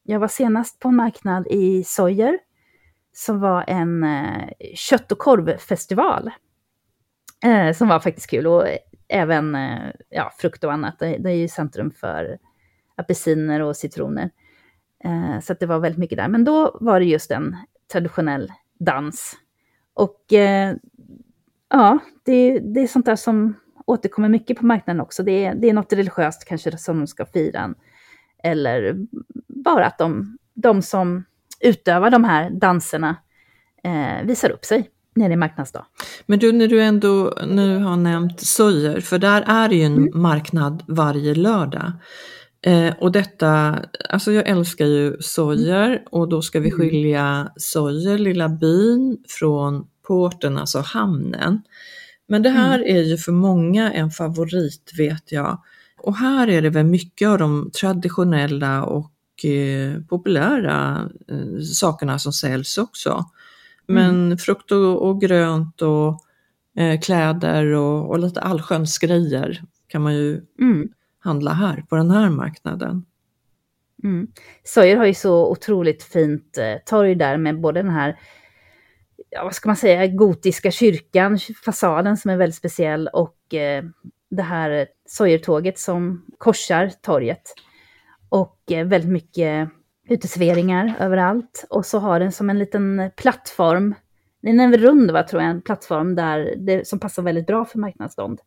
[0.08, 2.38] Jag var senast på en marknad i Sojer
[3.12, 6.30] som var en eh, kött och korvfestival.
[7.44, 8.64] Eh, som var faktiskt kul och
[9.08, 10.98] även eh, ja, frukt och annat.
[10.98, 12.38] Det, det är ju centrum för
[12.96, 14.30] apelsiner och citroner.
[15.04, 16.28] Eh, så det var väldigt mycket där.
[16.28, 17.56] Men då var det just en
[17.92, 19.36] traditionell dans.
[19.94, 20.74] Och eh,
[21.68, 23.54] ja, det, det är sånt där som
[23.86, 25.22] återkommer mycket på marknaden också.
[25.22, 27.74] Det är, det är något religiöst kanske som de ska fira.
[28.46, 29.06] Eller
[29.48, 31.24] bara att de, de som
[31.60, 33.16] utövar de här danserna
[33.84, 35.84] eh, visar upp sig när det är marknadsdag.
[36.26, 39.96] Men du, när du ändå nu har nämnt Sojer, för där är det ju en
[39.96, 40.22] mm.
[40.22, 41.92] marknad varje lördag.
[42.66, 43.78] Eh, och detta,
[44.10, 46.78] alltså jag älskar ju Sojer och då ska vi mm.
[46.78, 51.62] skilja Sojer, lilla byn, från porten, alltså hamnen.
[52.28, 52.96] Men det här mm.
[52.96, 55.62] är ju för många en favorit vet jag.
[56.06, 62.32] Och här är det väl mycket av de traditionella och eh, populära eh, sakerna som
[62.32, 63.24] säljs också.
[63.86, 64.38] Men mm.
[64.38, 66.20] frukt och, och, grönt och
[66.76, 70.88] eh, kläder och, och, lite allsköns grejer kan man ju mm.
[71.18, 73.04] handla här på den här marknaden.
[74.04, 74.26] Mm.
[74.64, 78.18] Sojer har ju så otroligt fint eh, torg där med både den här
[79.30, 83.84] ja, vad ska man säga, gotiska kyrkan, fasaden som är väldigt speciell och eh,
[84.30, 87.54] det här Sojertåget som korsar torget.
[88.28, 89.68] Och eh, väldigt mycket
[90.08, 91.66] uteserveringar överallt.
[91.70, 93.94] Och så har den som en liten plattform,
[94.42, 97.64] den är en rund va, tror jag, en plattform där det, som passar väldigt bra
[97.64, 98.40] för marknadsstånd.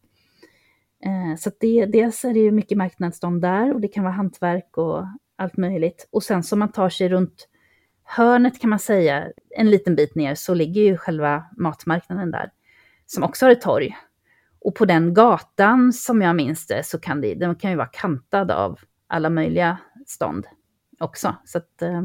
[1.06, 4.78] Eh, så det, dels är det ju mycket marknadsstånd där och det kan vara hantverk
[4.78, 6.08] och allt möjligt.
[6.12, 7.48] Och sen som man tar sig runt
[8.04, 12.52] hörnet kan man säga, en liten bit ner, så ligger ju själva matmarknaden där.
[13.06, 13.98] Som också har ett torg.
[14.62, 17.88] Och på den gatan, som jag minns det, så kan det, den kan ju vara
[17.88, 20.46] kantad av alla möjliga stånd
[21.00, 21.36] också.
[21.46, 22.02] Så att, eh,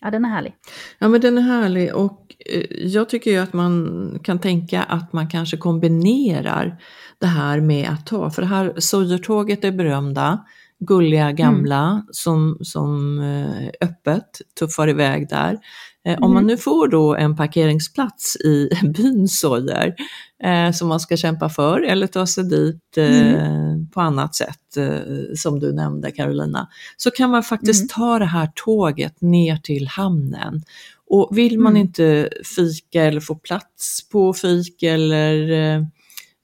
[0.00, 0.54] ja, den är härlig.
[0.98, 5.12] Ja, men den är härlig och eh, jag tycker ju att man kan tänka att
[5.12, 6.82] man kanske kombinerar
[7.18, 10.44] det här med att ta, för det här Sojertåget är berömda,
[10.78, 12.02] gulliga gamla mm.
[12.10, 15.58] som, som eh, öppet tuffar iväg där.
[16.06, 16.22] Mm.
[16.22, 16.46] Om man mm.
[16.46, 19.94] nu får då en parkeringsplats i byn Sojer
[20.42, 23.88] eh, som man ska kämpa för eller ta sig dit eh, mm.
[23.90, 24.98] på annat sätt eh,
[25.36, 27.88] som du nämnde Carolina, så kan man faktiskt mm.
[27.88, 30.62] ta det här tåget ner till hamnen.
[31.08, 35.50] Och vill man inte fika eller få plats på fik eller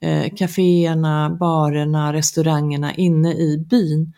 [0.01, 4.13] eh, kaféerna, barerna, restaurangerna inne i byn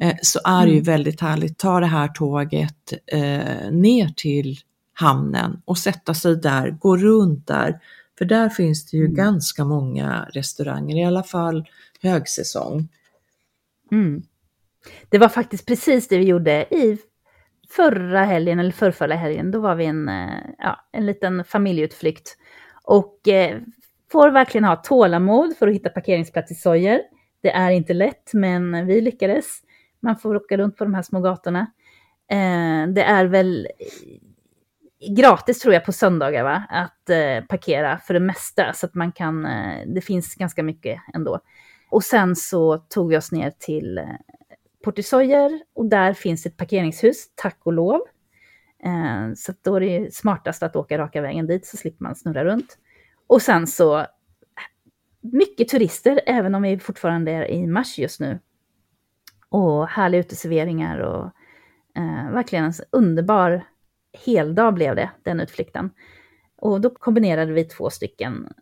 [0.00, 1.58] eh, så är det ju väldigt härligt.
[1.58, 4.58] Ta det här tåget eh, ner till
[5.00, 7.80] hamnen och sätta sig där, gå runt där.
[8.18, 9.14] För där finns det ju mm.
[9.14, 11.68] ganska många restauranger, i alla fall
[12.02, 12.88] högsäsong.
[13.92, 14.22] Mm.
[15.08, 16.98] Det var faktiskt precis det vi gjorde i
[17.68, 19.50] förra helgen, eller förrförra helgen.
[19.50, 22.36] Då var vi en, eh, ja, en liten familjeutflykt.
[22.84, 23.60] Och eh,
[24.12, 27.00] får verkligen ha tålamod för att hitta parkeringsplats i Sojer.
[27.42, 29.46] Det är inte lätt, men vi lyckades.
[30.00, 31.60] Man får åka runt på de här små gatorna.
[32.30, 33.68] Eh, det är väl
[35.08, 36.64] gratis tror jag på söndagar va?
[36.68, 38.72] att eh, parkera för det mesta.
[38.72, 41.40] Så att man kan, eh, det finns ganska mycket ändå.
[41.90, 44.04] och sen så tog vi oss ner till eh,
[44.84, 48.00] Portisoyer och där finns ett parkeringshus, tack och lov.
[48.84, 52.44] Eh, så då är det smartast att åka raka vägen dit så slipper man snurra
[52.44, 52.78] runt.
[53.26, 54.06] Och sen så eh,
[55.20, 58.38] mycket turister, även om vi fortfarande är i mars just nu.
[59.48, 61.24] Och härliga uteserveringar och
[61.96, 63.64] eh, verkligen en underbar
[64.12, 65.90] heldag blev det, den utflykten.
[66.56, 68.52] Och då kombinerade vi två stycken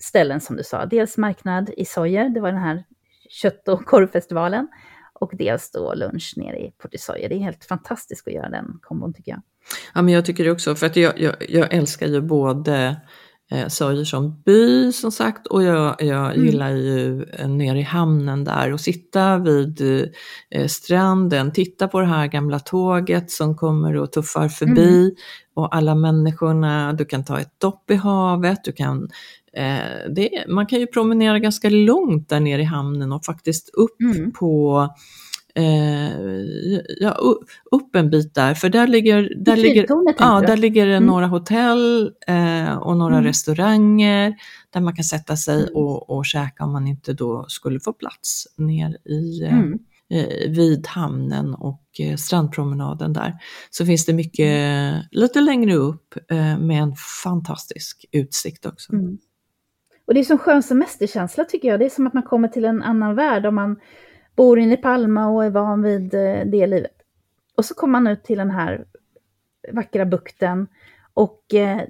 [0.00, 0.86] ställen som du sa.
[0.86, 2.84] Dels marknad i Sojer, det var den här
[3.28, 4.68] kött och korvfestivalen.
[5.12, 7.28] Och dels då lunch nere i Portisoyer.
[7.28, 9.42] Det är helt fantastiskt att göra den kombon tycker jag.
[9.94, 12.96] Ja, men jag tycker det också, för att jag, jag, jag älskar ju både
[13.50, 16.46] eh, Sojer som by som sagt och jag, jag mm.
[16.46, 19.80] gillar ju eh, nere i hamnen där och sitta vid
[20.50, 25.14] eh, stranden, titta på det här gamla tåget som kommer och tuffar förbi mm.
[25.54, 29.08] och alla människorna, du kan ta ett dopp i havet, du kan
[29.56, 34.00] Eh, det, man kan ju promenera ganska långt där nere i hamnen och faktiskt upp
[34.00, 34.32] mm.
[34.32, 34.88] på
[35.54, 37.18] eh, ja,
[37.70, 39.86] upp en bit där, för där ligger, där ligger,
[40.18, 41.06] ja, där ligger det mm.
[41.06, 43.24] några hotell eh, och några mm.
[43.24, 44.34] restauranger
[44.70, 45.74] där man kan sätta sig mm.
[45.74, 49.78] och, och käka om man inte då skulle få plats ner i eh, mm.
[50.10, 53.34] eh, vid hamnen och eh, strandpromenaden där.
[53.70, 55.02] Så finns det mycket mm.
[55.10, 56.14] lite längre upp
[56.58, 58.92] med en fantastisk utsikt också.
[58.92, 59.18] Mm.
[60.06, 61.80] Och det är som skön semesterkänsla tycker jag.
[61.80, 63.76] Det är som att man kommer till en annan värld om man
[64.36, 66.96] bor inne i Palma och är van vid eh, det livet.
[67.56, 68.84] Och så kommer man ut till den här
[69.72, 70.66] vackra bukten.
[71.14, 71.80] Och eh,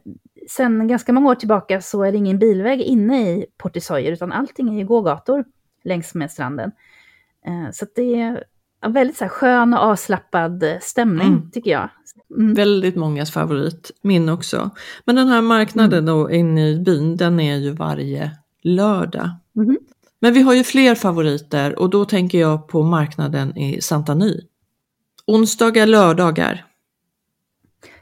[0.49, 4.75] sen ganska många år tillbaka så är det ingen bilväg inne i Portisoyer, utan allting
[4.75, 5.45] är ju gågator
[5.85, 6.73] längs med stranden.
[7.47, 8.45] Eh, så det är
[8.81, 11.51] en väldigt så här, skön och avslappnad stämning, mm.
[11.51, 11.89] tycker jag.
[12.31, 12.55] Mm.
[12.55, 14.71] Väldigt mångas favorit, min också.
[15.05, 16.15] Men den här marknaden mm.
[16.15, 18.31] då inne i byn, den är ju varje
[18.63, 19.31] lördag.
[19.57, 19.77] Mm.
[20.21, 24.41] Men vi har ju fler favoriter och då tänker jag på marknaden i Santa Ny.
[25.27, 26.67] Onsdagar, lördagar.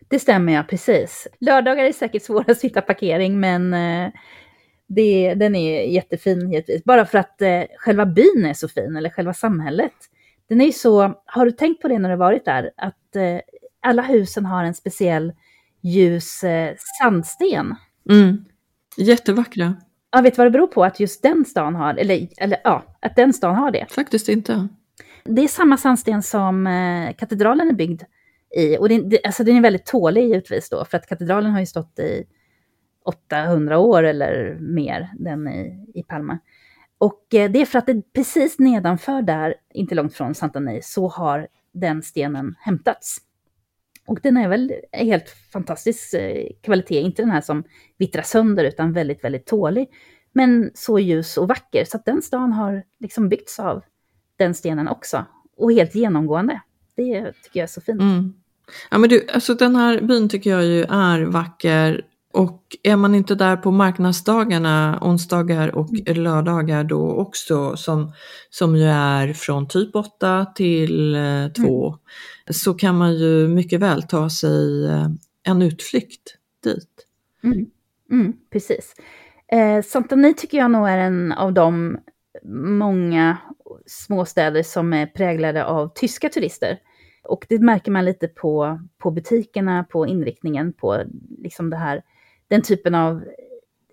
[0.08, 1.28] Det stämmer ja, precis.
[1.40, 4.12] Lördagar är säkert svårast att hitta parkering men eh,
[4.86, 6.84] det, den är jättefin givetvis.
[6.84, 9.92] Bara för att eh, själva byn är så fin, eller själva samhället.
[10.48, 12.70] Den är ju så, har du tänkt på det när du varit där?
[12.76, 13.38] Att eh,
[13.80, 15.32] alla husen har en speciell
[15.80, 17.76] ljus eh, sandsten.
[18.10, 18.44] Mm.
[18.96, 19.76] Jättevackra.
[20.12, 22.82] Ja, vet du vad det beror på att just den stan har, eller, eller ja,
[23.00, 23.86] att den stan har det?
[23.90, 24.68] Faktiskt inte.
[25.24, 28.02] Det är samma sandsten som eh, katedralen är byggd
[28.56, 28.78] i.
[28.78, 31.98] Och det, alltså den är väldigt tålig givetvis då, för att katedralen har ju stått
[31.98, 32.24] i
[33.04, 36.38] 800 år eller mer, den i, i Palma.
[36.98, 41.08] Och eh, det är för att det precis nedanför där, inte långt från Santa så
[41.08, 43.18] har den stenen hämtats.
[44.12, 47.64] Och den är väl helt fantastisk eh, kvalitet, inte den här som
[47.98, 49.88] vittrar sönder utan väldigt, väldigt tålig.
[50.32, 53.82] Men så ljus och vacker, så att den stan har liksom byggts av
[54.36, 55.24] den stenen också.
[55.56, 56.60] Och helt genomgående.
[56.96, 58.00] Det tycker jag är så fint.
[58.00, 58.34] Mm.
[58.90, 63.14] Ja men du, alltså den här byn tycker jag ju är vacker och är man
[63.14, 66.22] inte där på marknadsdagarna, onsdagar och mm.
[66.22, 68.12] lördagar då också, som,
[68.50, 71.16] som ju är från typ 8 till
[71.56, 71.98] 2, mm.
[72.50, 75.08] så kan man ju mycket väl ta sig eh,
[75.42, 77.06] en utflykt dit.
[77.44, 77.66] Mm.
[78.10, 78.94] Mm, precis.
[79.52, 81.98] Eh, Santani tycker jag nog är en av de
[82.52, 83.36] många
[83.86, 86.78] småstäder som är präglade av tyska turister.
[87.24, 91.04] Och det märker man lite på, på butikerna, på inriktningen, på
[91.38, 92.02] liksom det här
[92.52, 93.24] den typen av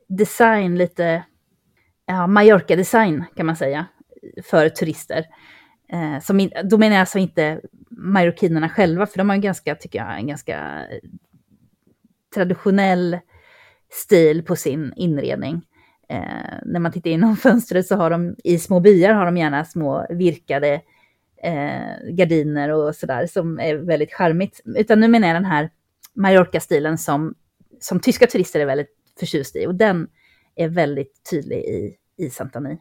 [0.08, 1.24] design, lite
[2.06, 3.86] ja, Mallorca-design kan man säga,
[4.43, 5.26] för turister.
[5.91, 10.00] Eh, som, då menar jag alltså inte marockinerna själva, för de har en ganska, tycker
[10.00, 10.86] jag, en ganska
[12.36, 13.19] traditionell
[13.91, 15.62] stil på sin inredning.
[16.10, 19.65] Eh, när man tittar inom fönstret så har de i små byar har de gärna
[19.65, 20.82] små virkade
[21.43, 24.62] eh, gardiner och sådär som är väldigt charmigt.
[24.65, 25.69] Utan nu menar jag den här
[26.13, 27.36] Mallorca-stilen som
[27.80, 29.68] som tyska turister är väldigt förtjusta i.
[29.68, 30.08] Och den
[30.56, 32.78] är väldigt tydlig i, i Santani.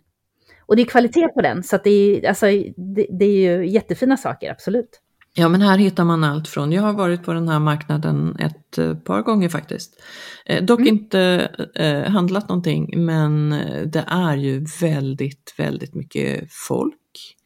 [0.67, 3.69] Och det är kvalitet på den, så att det, är, alltså, det, det är ju
[3.69, 5.01] jättefina saker, absolut.
[5.35, 8.79] Ja, men här hittar man allt från, jag har varit på den här marknaden ett
[8.79, 10.03] eh, par gånger faktiskt.
[10.47, 10.95] Eh, dock mm.
[10.95, 13.51] inte eh, handlat någonting, men
[13.87, 17.37] det är ju väldigt, väldigt mycket folk,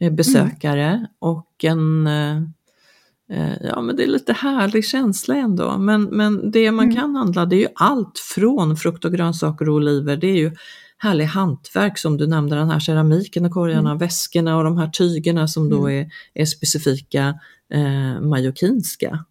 [0.00, 1.06] eh, besökare mm.
[1.20, 2.42] och en eh, Eh,
[3.60, 5.78] ja, men det är lite härlig känsla ändå.
[5.78, 6.96] Men, men det man mm.
[6.96, 10.16] kan handla det är ju allt från frukt och grönsaker och oliver.
[10.16, 10.52] Det är ju
[10.98, 13.98] härlig hantverk som du nämnde, den här keramiken och korgarna, mm.
[13.98, 16.00] väskorna och de här tygerna som då mm.
[16.00, 16.10] är,
[16.42, 17.34] är specifika
[17.72, 19.24] eh, majorkinska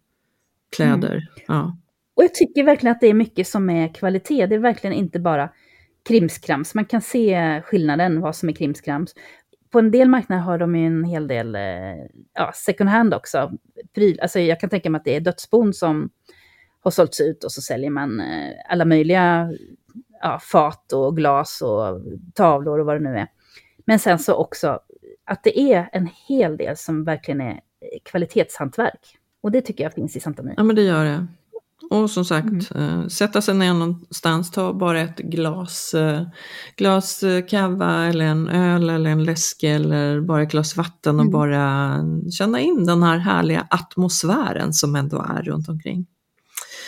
[0.76, 1.14] kläder.
[1.14, 1.44] Mm.
[1.48, 1.78] Ja.
[2.16, 4.46] Och jag tycker verkligen att det är mycket som är kvalitet.
[4.46, 5.50] Det är verkligen inte bara
[6.08, 6.74] krimskrams.
[6.74, 9.14] Man kan se skillnaden, vad som är krimskrams.
[9.76, 11.62] På en del marknader har de ju en hel del eh,
[12.34, 13.52] ja, second hand också.
[13.94, 16.10] Pryl, alltså jag kan tänka mig att det är dödsbon som
[16.80, 19.52] har sålts ut och så säljer man eh, alla möjliga
[20.22, 22.02] ja, fat och glas och
[22.34, 23.26] tavlor och vad det nu är.
[23.84, 24.80] Men sen så också
[25.24, 29.18] att det är en hel del som verkligen är eh, kvalitetshantverk.
[29.40, 30.54] Och det tycker jag finns i Santa Mia.
[30.56, 31.26] Ja men det gör det.
[31.90, 33.00] Och som sagt, mm.
[33.00, 36.22] eh, sätta sig ner någonstans, ta bara ett glas, eh,
[36.76, 41.26] glas eh, kava eller en öl eller en läsk eller bara ett glas vatten och
[41.26, 41.32] mm.
[41.32, 41.98] bara
[42.30, 46.06] känna in den här härliga atmosfären som ändå är runt omkring.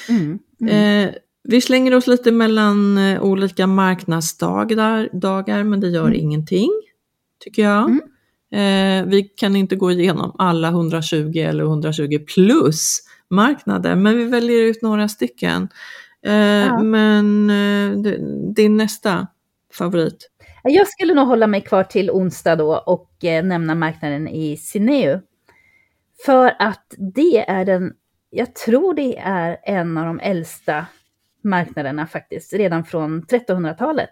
[0.08, 0.38] Mm.
[0.60, 1.08] mm.
[1.08, 6.20] Eh, vi slänger oss lite mellan eh, olika marknadsdagar, dagar, men det gör mm.
[6.20, 6.70] ingenting,
[7.44, 7.90] tycker jag.
[7.90, 8.00] Mm.
[8.52, 14.62] Eh, vi kan inte gå igenom alla 120 eller 120 plus marknader, men vi väljer
[14.62, 15.68] ut några stycken.
[16.26, 16.82] Eh, ja.
[16.82, 17.98] Men eh,
[18.54, 19.26] din nästa
[19.72, 20.30] favorit?
[20.62, 25.20] Jag skulle nog hålla mig kvar till onsdag då och eh, nämna marknaden i Sineu.
[26.26, 27.92] För att det är den,
[28.30, 30.86] jag tror det är en av de äldsta
[31.42, 34.10] marknaderna faktiskt, redan från 1300-talet.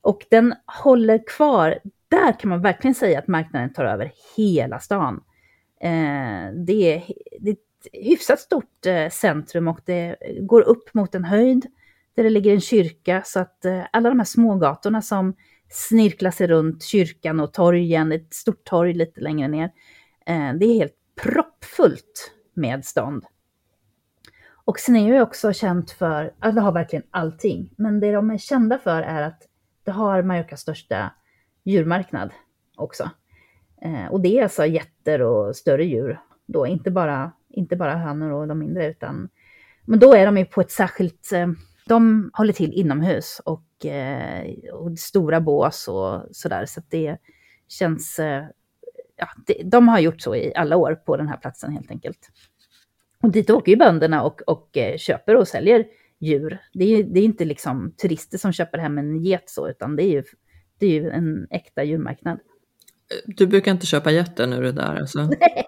[0.00, 1.78] Och den håller kvar,
[2.08, 5.22] där kan man verkligen säga att marknaden tar över hela stan.
[5.80, 7.02] Eh, det, är,
[7.40, 7.56] det
[7.92, 11.66] hyfsat stort eh, centrum och det går upp mot en höjd
[12.16, 15.36] där det ligger en kyrka så att eh, alla de här smågatorna som
[15.68, 19.64] snirklar sig runt kyrkan och torgen, ett stort torg lite längre ner,
[20.26, 23.24] eh, det är helt proppfullt med stånd.
[24.64, 28.38] Och Sineo är också känt för, ja det har verkligen allting, men det de är
[28.38, 29.42] kända för är att
[29.84, 31.12] det har Mallorcas största
[31.64, 32.30] djurmarknad
[32.76, 33.10] också.
[34.10, 38.48] och det är alltså jätter och större djur då, inte bara inte bara hönor och
[38.48, 39.28] de mindre, utan
[39.86, 41.46] men då är de ju på ett särskilt, eh,
[41.86, 47.16] de håller till inomhus och, eh, och stora bås och sådär, så att det
[47.68, 48.44] känns, eh,
[49.16, 52.30] ja, det, de har gjort så i alla år på den här platsen helt enkelt.
[53.22, 55.84] Och dit åker ju bönderna och, och köper och säljer
[56.18, 56.58] djur.
[56.72, 60.02] Det är, det är inte liksom turister som köper hem en get så, utan det
[60.02, 60.24] är ju,
[60.78, 62.38] det är ju en äkta djurmarknad.
[63.26, 65.18] Du brukar inte köpa getter nu det där alltså?
[65.40, 65.66] Nej,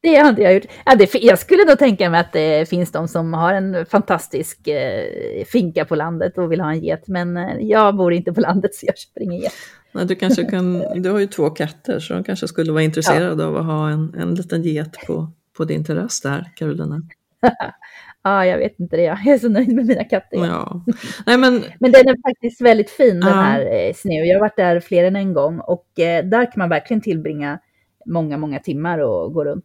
[0.00, 0.66] det har inte jag gjort.
[0.84, 4.68] Ja, det, jag skulle nog tänka mig att det finns de som har en fantastisk
[4.68, 7.08] eh, finka på landet och vill ha en get.
[7.08, 9.52] Men eh, jag bor inte på landet så jag köper ingen get.
[9.92, 13.42] Nej, du, kanske kan, du har ju två katter så de kanske skulle vara intresserade
[13.42, 13.48] ja.
[13.48, 17.02] av att ha en, en liten get på, på din terrass där, Carolina.
[18.26, 19.02] Ja, jag vet inte det.
[19.02, 20.36] Jag är så nöjd med mina katter.
[20.36, 20.84] Ja.
[21.26, 21.64] Nej, men...
[21.80, 23.94] men den är faktiskt väldigt fin den här eh.
[24.04, 27.58] Jag har varit där fler än en gång och eh, där kan man verkligen tillbringa
[28.06, 29.64] många, många timmar och gå runt.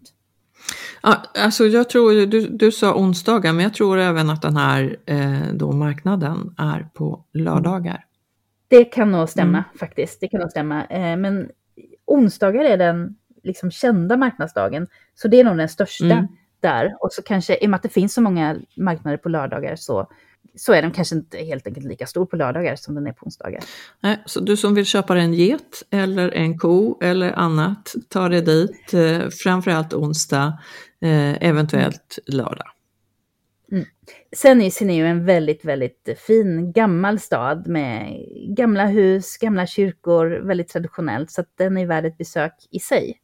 [1.04, 4.98] Ja, alltså jag tror, du, du sa onsdagar, men jag tror även att den här
[5.06, 8.06] eh, då marknaden är på lördagar.
[8.68, 9.64] Det kan nog stämma mm.
[9.80, 10.22] faktiskt.
[10.22, 10.86] Det kan nog stämma.
[10.86, 11.50] Eh, men
[12.06, 16.06] onsdagar är den liksom kända marknadsdagen, så det är nog den största.
[16.06, 16.28] Mm
[16.62, 16.96] där.
[17.00, 20.12] Och så kanske, i och med att det finns så många marknader på lördagar så,
[20.56, 23.26] så är den kanske inte helt enkelt lika stor på lördagar som den är på
[23.26, 23.64] onsdagar.
[24.00, 28.42] Nej, så du som vill köpa en get eller en ko eller annat, ta dig
[28.42, 30.60] dit, eh, framförallt onsdag,
[31.02, 32.68] eh, eventuellt lördag.
[33.72, 33.86] Mm.
[34.36, 38.26] Sen är Sineo en väldigt, väldigt fin gammal stad med
[38.58, 43.18] gamla hus, gamla kyrkor, väldigt traditionellt, så att den är värd ett besök i sig.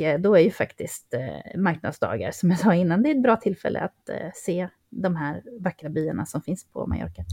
[0.00, 3.36] Eh, då är ju faktiskt eh, marknadsdagar, som jag sa innan, det är ett bra
[3.36, 7.24] tillfälle att eh, se de här vackra byarna som finns på Mallorca.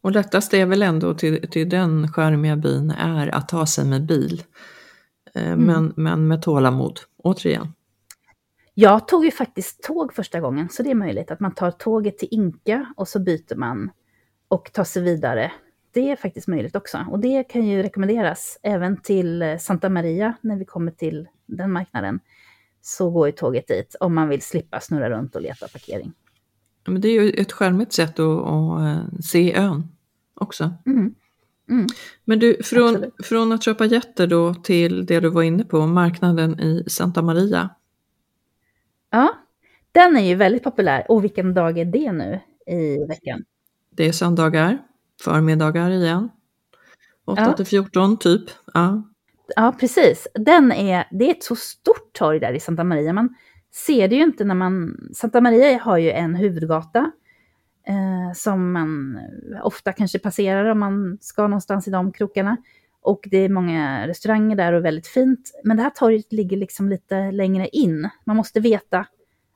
[0.00, 4.06] Och lättast är väl ändå till, till den skärmiga byn är att ta sig med
[4.06, 4.42] bil.
[5.34, 5.64] Mm.
[5.64, 7.72] Men, men med tålamod, återigen.
[8.74, 12.18] Jag tog ju faktiskt tåg första gången, så det är möjligt att man tar tåget
[12.18, 13.90] till Inka och så byter man
[14.48, 15.52] och tar sig vidare.
[15.92, 17.06] Det är faktiskt möjligt också.
[17.10, 22.20] Och det kan ju rekommenderas även till Santa Maria när vi kommer till den marknaden,
[22.80, 26.12] så går ju tåget dit om man vill slippa snurra runt och leta parkering.
[26.86, 29.88] Men det är ju ett skärmigt sätt att, att eh, se ön
[30.34, 30.74] också.
[30.86, 31.14] Mm.
[31.70, 31.86] Mm.
[32.24, 36.60] Men du, från, från att köpa jätter då till det du var inne på, marknaden
[36.60, 37.70] i Santa Maria.
[39.10, 39.34] Ja,
[39.92, 41.06] den är ju väldigt populär.
[41.08, 43.44] Och vilken dag är det nu i veckan?
[43.90, 44.78] Det är söndagar,
[45.22, 46.28] förmiddagar igen.
[47.24, 47.52] 8 ja.
[47.52, 48.42] till 14 typ.
[48.74, 49.02] Ja.
[49.56, 50.28] Ja, precis.
[50.34, 53.12] Den är, det är ett så stort torg där i Santa Maria.
[53.12, 53.34] Man
[53.72, 54.96] ser det ju inte när man...
[55.14, 57.10] Santa Maria har ju en huvudgata
[57.86, 59.20] eh, som man
[59.62, 62.56] ofta kanske passerar om man ska någonstans i de krokarna.
[63.00, 65.60] Och det är många restauranger där och väldigt fint.
[65.64, 68.10] Men det här torget ligger liksom lite längre in.
[68.24, 69.06] Man måste veta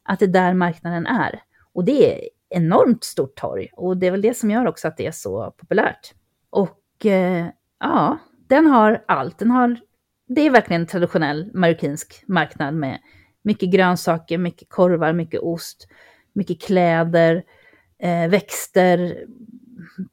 [0.03, 1.43] att det är där marknaden är.
[1.73, 3.69] Och det är enormt stort torg.
[3.73, 6.15] Och det är väl det som gör också att det är så populärt.
[6.51, 7.47] Och eh,
[7.81, 8.19] ja,
[8.51, 9.39] den har allt.
[9.39, 9.81] Den har,
[10.29, 12.99] det är verkligen en traditionell marockinsk marknad med
[13.43, 15.89] mycket grönsaker, mycket korvar, mycket ost,
[16.33, 17.43] mycket kläder,
[17.99, 19.25] eh, växter,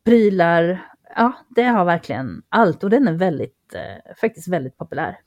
[0.05, 0.85] prylar.
[1.15, 5.17] Ja, det har verkligen allt och den är väldigt, eh, faktiskt väldigt populär.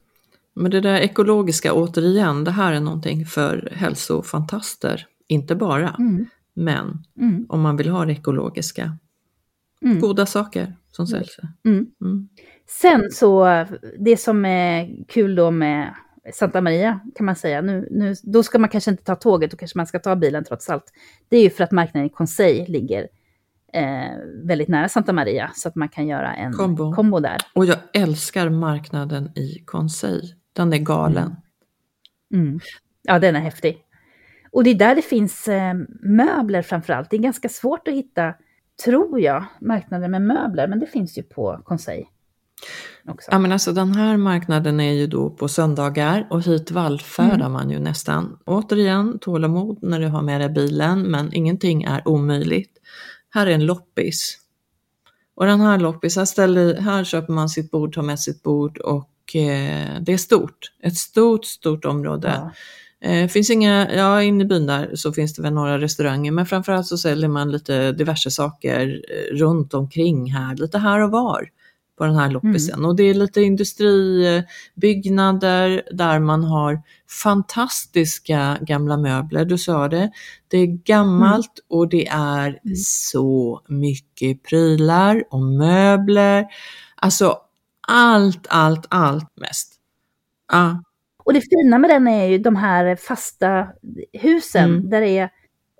[0.55, 5.07] Men det där ekologiska återigen, det här är någonting för hälsofantaster.
[5.27, 6.27] Inte bara, Mm.
[6.55, 7.47] men Mm.
[7.49, 8.97] om man vill ha det ekologiska.
[9.85, 10.01] Mm.
[10.01, 11.37] Goda saker som säljs.
[12.85, 12.95] Mm.
[12.95, 13.11] Mm.
[13.11, 13.65] Sen så,
[13.99, 15.95] det som är kul då med
[16.35, 19.57] Santa Maria kan man säga, nu, nu, då ska man kanske inte ta tåget, då
[19.57, 20.85] kanske man ska ta bilen trots allt.
[21.29, 23.09] Det är ju för att marknaden i Conseil ligger
[23.73, 26.93] eh, väldigt nära Santa Maria, så att man kan göra en Kombo.
[26.93, 27.37] kombo, där.
[27.55, 30.35] Och jag älskar marknaden i Conseil.
[30.53, 31.37] Den är galen.
[32.35, 32.61] Mm.
[33.03, 33.79] Ja, den är häftig.
[34.53, 37.11] Och det är där det finns eh, möbler framför allt.
[37.11, 38.35] Det är ganska svårt att hitta,
[38.85, 42.07] tror jag, marknader med möbler, men det finns ju på Conseil.
[43.09, 43.31] Också.
[43.31, 47.53] Ja men alltså den här marknaden är ju då på söndagar och hit vallfärdar Mm.
[47.53, 48.39] man ju nästan.
[48.47, 52.73] Återigen tålamod när du har med dig bilen men ingenting är omöjligt.
[53.31, 54.39] Här är en loppis.
[55.35, 58.79] Och den här loppis, här, ställer, här köper man sitt bord, tar med sitt bord
[58.79, 60.73] och eh, det är stort.
[60.83, 62.33] Ett stort, stort område.
[62.37, 62.51] Ja.
[63.09, 66.47] Eh, finns inga, ja inne i byn där så finns det väl några restauranger men
[66.47, 71.49] framförallt så säljer man lite diverse saker eh, runt omkring här, lite här och var
[72.01, 72.85] på den här loppisen.
[72.85, 76.83] Och det är lite industribyggnader där man har
[77.23, 80.11] fantastiska gamla möbler, du sa det.
[80.49, 86.47] Det är gammalt och det är så mycket prylar och möbler.
[86.97, 87.39] Alltså
[87.89, 89.75] allt, allt, allt mest.
[90.53, 90.83] Ja,
[91.25, 93.67] Och det fina med den är ju de här fasta
[94.13, 94.91] husen, Mm.
[94.91, 95.31] där det är,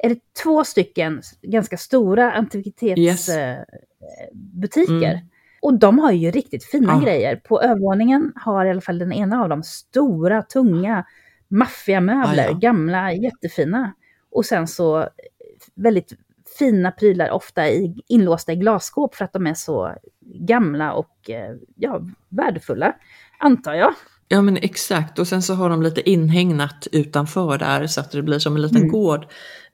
[0.03, 2.35] är det två stycken ganska stora Yes.
[2.39, 5.13] antikvitetsbutiker.
[5.13, 5.27] Mm.
[5.63, 7.01] Och de har ju riktigt fina Ja.
[7.01, 7.37] grejer.
[7.37, 11.05] På övervåningen har i alla fall den ena av dem stora, tunga,
[11.49, 12.59] maffiga möbler, Ja, ja.
[12.59, 13.93] gamla, jättefina.
[14.31, 15.07] Och sen så eh,
[15.75, 16.13] väldigt
[16.59, 21.55] fina prylar, ofta i, inlåsta i glasskåp för att de är så gamla och eh,
[21.77, 22.95] ja, värdefulla,
[23.39, 23.95] antar jag.
[24.33, 28.23] Ja men exakt och sen så har de lite inhägnat utanför där så att det
[28.23, 29.27] blir som en liten gård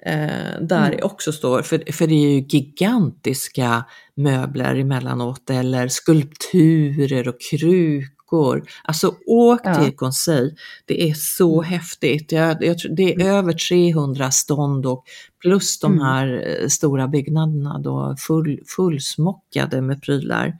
[0.06, 3.84] eh, där det också står, för, för det är ju gigantiska
[4.16, 8.62] möbler emellanåt eller skulpturer och krukor.
[8.84, 9.74] Alltså åk Ja.
[9.84, 10.54] till Conseil,
[10.86, 12.32] det är så häftigt.
[12.32, 15.04] Jag, jag, det är över 300 stånd och
[15.42, 16.04] plus de Mm.
[16.04, 20.52] här eh, stora byggnaderna då full, fullsmockade med prylar.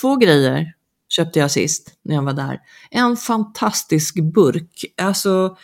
[0.00, 0.72] Två grejer
[1.08, 2.60] köpte jag sist när jag var där.
[2.90, 5.56] En fantastisk burk, alltså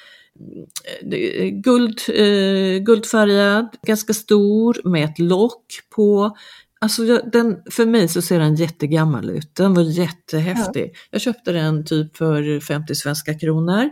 [1.64, 6.36] guld, eh, guldfärgad, ganska stor med ett lock på.
[6.80, 9.54] Alltså jag, den, för mig så ser den jättegammal ut.
[9.54, 10.94] Den var jättehäftig.
[11.10, 13.90] Jag köpte den typ för 50 svenska kronor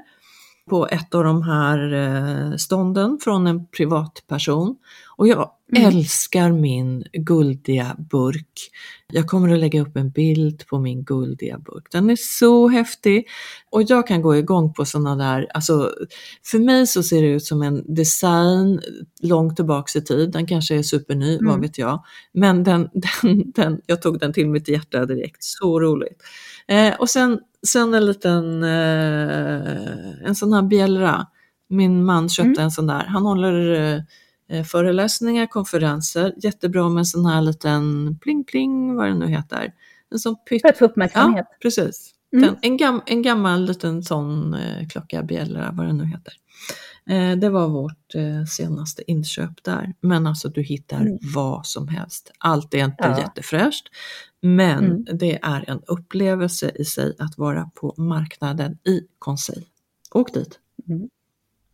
[0.69, 4.77] på ett av de här eh, stånden från en privatperson.
[5.17, 8.71] Och jag älskar min guldiga burk.
[9.13, 11.87] Jag kommer att lägga upp en bild på min guldiga burk.
[11.93, 13.29] Den är så häftig.
[13.71, 15.93] Och jag kan gå igång på sådana där, alltså
[16.45, 18.81] för mig så ser det ut som en design
[19.23, 20.33] långt tillbaks i tid.
[20.33, 22.05] Den kanske är superny, vad vet jag.
[22.33, 22.89] Men den,
[23.23, 26.23] den, den, jag tog den till mitt hjärta direkt, så roligt.
[26.69, 31.27] Eh, och sen, sen en liten, eh, en sån här bjällra.
[31.69, 33.05] Min man köpte en sån där.
[33.05, 33.95] Han håller
[34.51, 36.35] eh, föreläsningar, konferenser.
[36.37, 39.73] Jättebra med en sån här liten pling pling, vad det nu heter.
[40.11, 40.63] En sån pytt...
[40.63, 41.47] För att få uppmärksamhet.
[41.51, 42.15] Ja, precis.
[42.33, 42.55] Mm.
[42.63, 46.33] En, gam, en gammal liten sån eh, klocka, bjällra, vad det nu heter.
[47.07, 49.95] Eh, det var vårt eh, senaste inköp där.
[50.01, 52.33] Men alltså du hittar vad som helst.
[52.39, 53.19] Allt är inte Ja.
[53.21, 53.89] jättefräscht.
[54.43, 55.05] Men Mm.
[55.19, 59.65] det är en upplevelse i sig att vara på marknaden i Conseil.
[60.15, 60.59] Åk dit.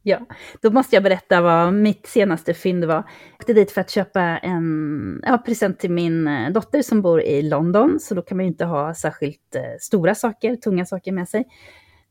[0.02, 0.20] Ja,
[0.62, 2.94] då måste jag berätta vad mitt senaste fynd var.
[2.94, 3.04] Jag
[3.40, 7.42] åkte dit för att köpa en ja, present till min eh, dotter som bor i
[7.42, 11.44] London, så då kan man ju inte ha särskilt stora saker, tunga saker med sig.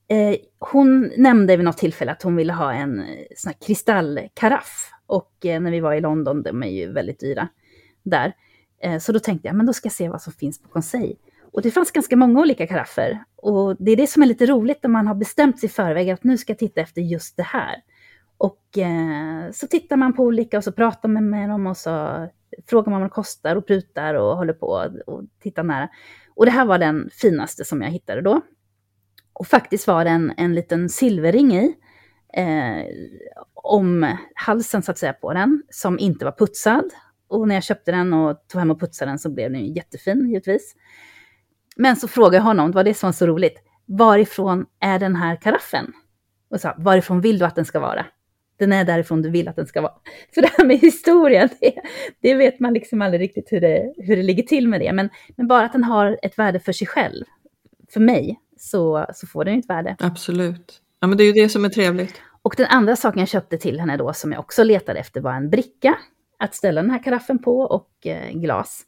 [0.07, 4.91] Eh, hon nämnde vid något tillfälle att hon ville ha en eh, sån här kristallkaraff.
[5.05, 7.47] Och eh, när vi var i London, de är ju väldigt dyra
[8.03, 8.33] där.
[8.81, 11.15] Eh, så då tänkte jag, men då ska jag se vad som finns på Conseil.
[11.51, 13.23] Och det fanns ganska många olika karaffer.
[13.35, 16.09] Och det är det som är lite roligt när man har bestämt sig i förväg
[16.09, 17.75] att nu ska jag titta efter just det här.
[18.37, 22.27] Och eh, så tittar man på olika och så pratar man med dem och så
[22.69, 24.67] frågar man vad det kostar och prutar och håller på
[25.05, 25.89] och tittar nära.
[26.35, 28.41] Och det här var den finaste som jag hittade då.
[29.35, 31.75] Och faktiskt var det en, en liten silverring i.
[32.33, 32.85] Eh,
[33.53, 36.85] om halsen så att säga på den, som inte var putsad.
[37.27, 39.73] Och när jag köpte den och tog hem och putsade den så blev den ju
[39.73, 40.75] jättefin givetvis.
[41.75, 45.15] Men så frågade jag honom, det var det som var så roligt, varifrån är den
[45.15, 45.93] här karaffen?
[46.49, 48.05] Och sa, varifrån vill du att den ska vara?
[48.59, 49.93] Den är därifrån du vill att den ska vara.
[50.33, 51.73] För det här med historien, det,
[52.21, 54.93] det vet man liksom aldrig riktigt hur det, hur det ligger till med det.
[54.93, 57.25] Men, men bara att den har ett värde för sig själv,
[57.93, 59.95] för mig, så, så får den ett värde.
[59.99, 60.81] Absolut.
[60.99, 62.21] Ja, men det är ju det som är trevligt.
[62.41, 65.33] Och den andra saken jag köpte till henne då, som jag också letade efter, var
[65.33, 65.97] en bricka
[66.39, 68.85] att ställa den här karaffen på och eh, glas.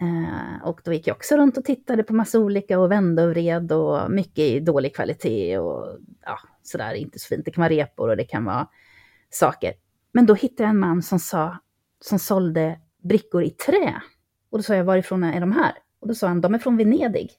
[0.00, 3.30] Eh, och då gick jag också runt och tittade på massa olika och vände och
[3.30, 7.44] vred och mycket i dålig kvalitet och ja, sådär inte så fint.
[7.44, 8.68] Det kan vara repor och det kan vara
[9.30, 9.72] saker.
[10.12, 11.58] Men då hittade jag en man som sa,
[12.00, 14.02] som sålde brickor i trä.
[14.50, 15.72] Och då sa jag, varifrån är de här?
[16.00, 17.30] Och då sa han, de är från Venedig.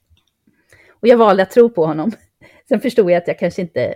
[1.00, 2.12] Och jag valde att tro på honom.
[2.68, 3.94] Sen förstod jag att jag kanske inte,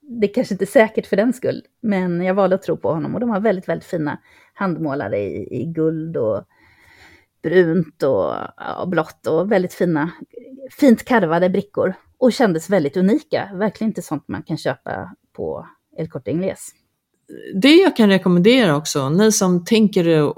[0.00, 3.14] det kanske inte är säkert för den skull, men jag valde att tro på honom
[3.14, 4.20] och de har väldigt, väldigt fina
[4.54, 6.44] handmålade i, i guld och
[7.42, 8.34] brunt och
[8.80, 10.10] och blått och väldigt fina,
[10.70, 13.50] fint karvade brickor och kändes väldigt unika.
[13.54, 15.66] Verkligen inte sånt man kan köpa på
[15.96, 16.68] El Corte Inglés.
[17.54, 20.28] Det jag kan rekommendera också, ni som tänker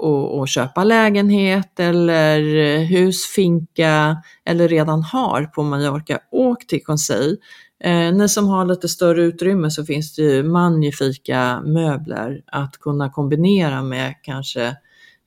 [0.43, 2.39] att köpa lägenhet eller
[2.83, 7.37] hus, finka eller redan har på Mallorca, åk till Conseil.
[7.83, 13.09] Eh, ni som har lite större utrymme så finns det ju magnifika möbler att kunna
[13.09, 14.65] kombinera med kanske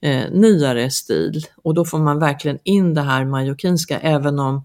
[0.02, 4.64] eh, nyare stil och då får man verkligen in det här mallorquinska även om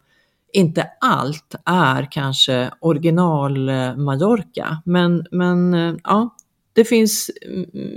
[0.54, 4.82] inte allt är kanske original eh, Mallorca.
[4.86, 6.36] Men, men eh, ja,
[6.78, 7.32] det finns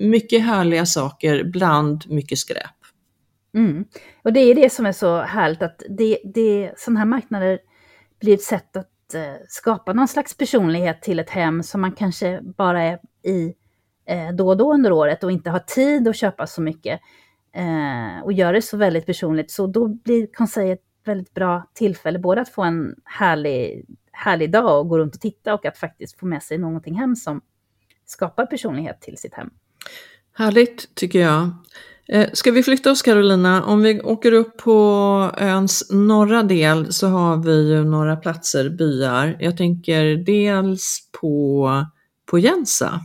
[0.00, 2.76] mycket härliga saker bland mycket skräp.
[3.54, 3.84] Mm.
[4.22, 7.58] Och det är det som är så härligt att det, det, sådana här marknader
[8.20, 12.40] blir ett sätt att eh, skapa någon slags personlighet till ett hem som man kanske
[12.42, 13.54] bara är i
[14.06, 17.00] eh, då och då under året och inte har tid att köpa så mycket
[17.54, 19.50] eh, och gör det så väldigt personligt.
[19.50, 24.80] Så då blir Conseil ett väldigt bra tillfälle både att få en härlig, härlig dag
[24.80, 27.40] och gå runt och titta och att faktiskt få med sig någonting hem som
[28.10, 29.50] skapar personlighet till sitt hem.
[30.32, 31.50] Härligt tycker jag.
[32.08, 33.64] Eh, ska vi flytta oss Carolina?
[33.64, 39.36] Om vi åker upp på öns norra del så har vi ju några platser, byar.
[39.40, 41.70] Jag tänker dels på,
[42.26, 43.00] på Jensa.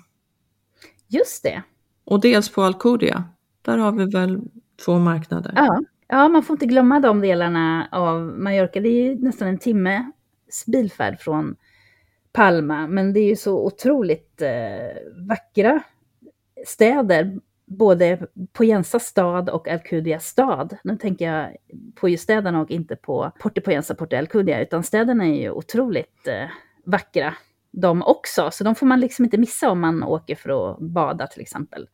[1.08, 1.64] Just det.
[2.06, 3.24] Och dels på Alcudia.
[3.62, 4.39] Där har vi väl
[4.86, 5.53] två marknader.
[5.56, 5.82] Ja.
[6.08, 8.80] ja, man får inte glömma de delarna av Mallorca.
[8.80, 10.06] Det är ju nästan en timmes
[10.68, 11.56] bilfärd från
[12.36, 14.49] Palma, men det är ju så otroligt eh,
[15.27, 15.83] vackra
[16.65, 20.77] städer, både på Jensa stad och Alcudia stad.
[20.83, 21.55] Nu tänker jag
[21.95, 26.27] på just städerna och inte på Porte Poyensa, Porte Alcudia, utan städerna är ju otroligt
[26.27, 26.49] eh,
[26.86, 27.33] vackra
[27.71, 31.27] de också, så de får man liksom inte missa om man åker för att bada
[31.27, 31.88] till exempel.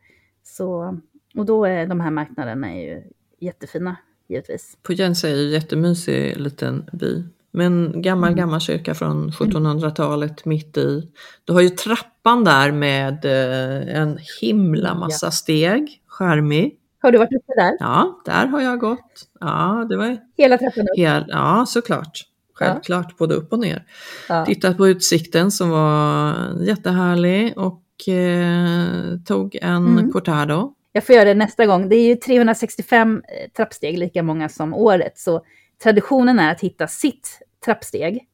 [0.43, 0.99] Så,
[1.35, 3.03] och då är de här marknaderna är ju
[3.39, 3.95] jättefina,
[4.27, 4.77] givetvis.
[4.81, 7.23] På Jensa är ju en jättemysig liten by.
[7.51, 8.37] Men gammal, mm.
[8.37, 11.11] gammal kyrka från 1700-talet mitt i.
[11.45, 16.77] Du har ju trappan där med eh, en himla massa steg, skärmig.
[17.01, 17.77] Har du varit uppe där?
[17.79, 19.27] Ja, där har jag gått.
[19.39, 20.17] Ja, det var...
[20.37, 20.97] Hela trappan upp?
[20.97, 21.25] Hel...
[21.27, 22.21] Ja, såklart.
[22.53, 23.15] Självklart, ja.
[23.17, 23.83] både upp och ner.
[24.29, 24.45] Ja.
[24.45, 30.11] Tittat på utsikten som var jättehärlig och eh, tog en mm.
[30.11, 30.73] cortado.
[30.93, 31.89] Jag får göra det nästa gång.
[31.89, 35.17] Det är ju 365 eh, trappsteg, lika många som året.
[35.17, 35.41] Så
[35.83, 38.27] traditionen är att hitta sitt trappsteg.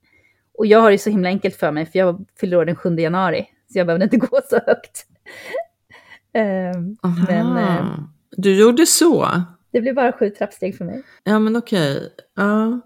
[0.58, 2.96] Och jag har det så himla enkelt för mig, för jag fyller år den 7
[2.96, 5.06] januari, så jag behöver inte gå så högt.
[6.38, 8.00] uh, men, uh,
[8.32, 9.28] du gjorde så?
[9.72, 11.04] Det blir bara sju trappsteg för mig.
[11.24, 12.14] Ja, men okej.
[12.40, 12.78] Uh,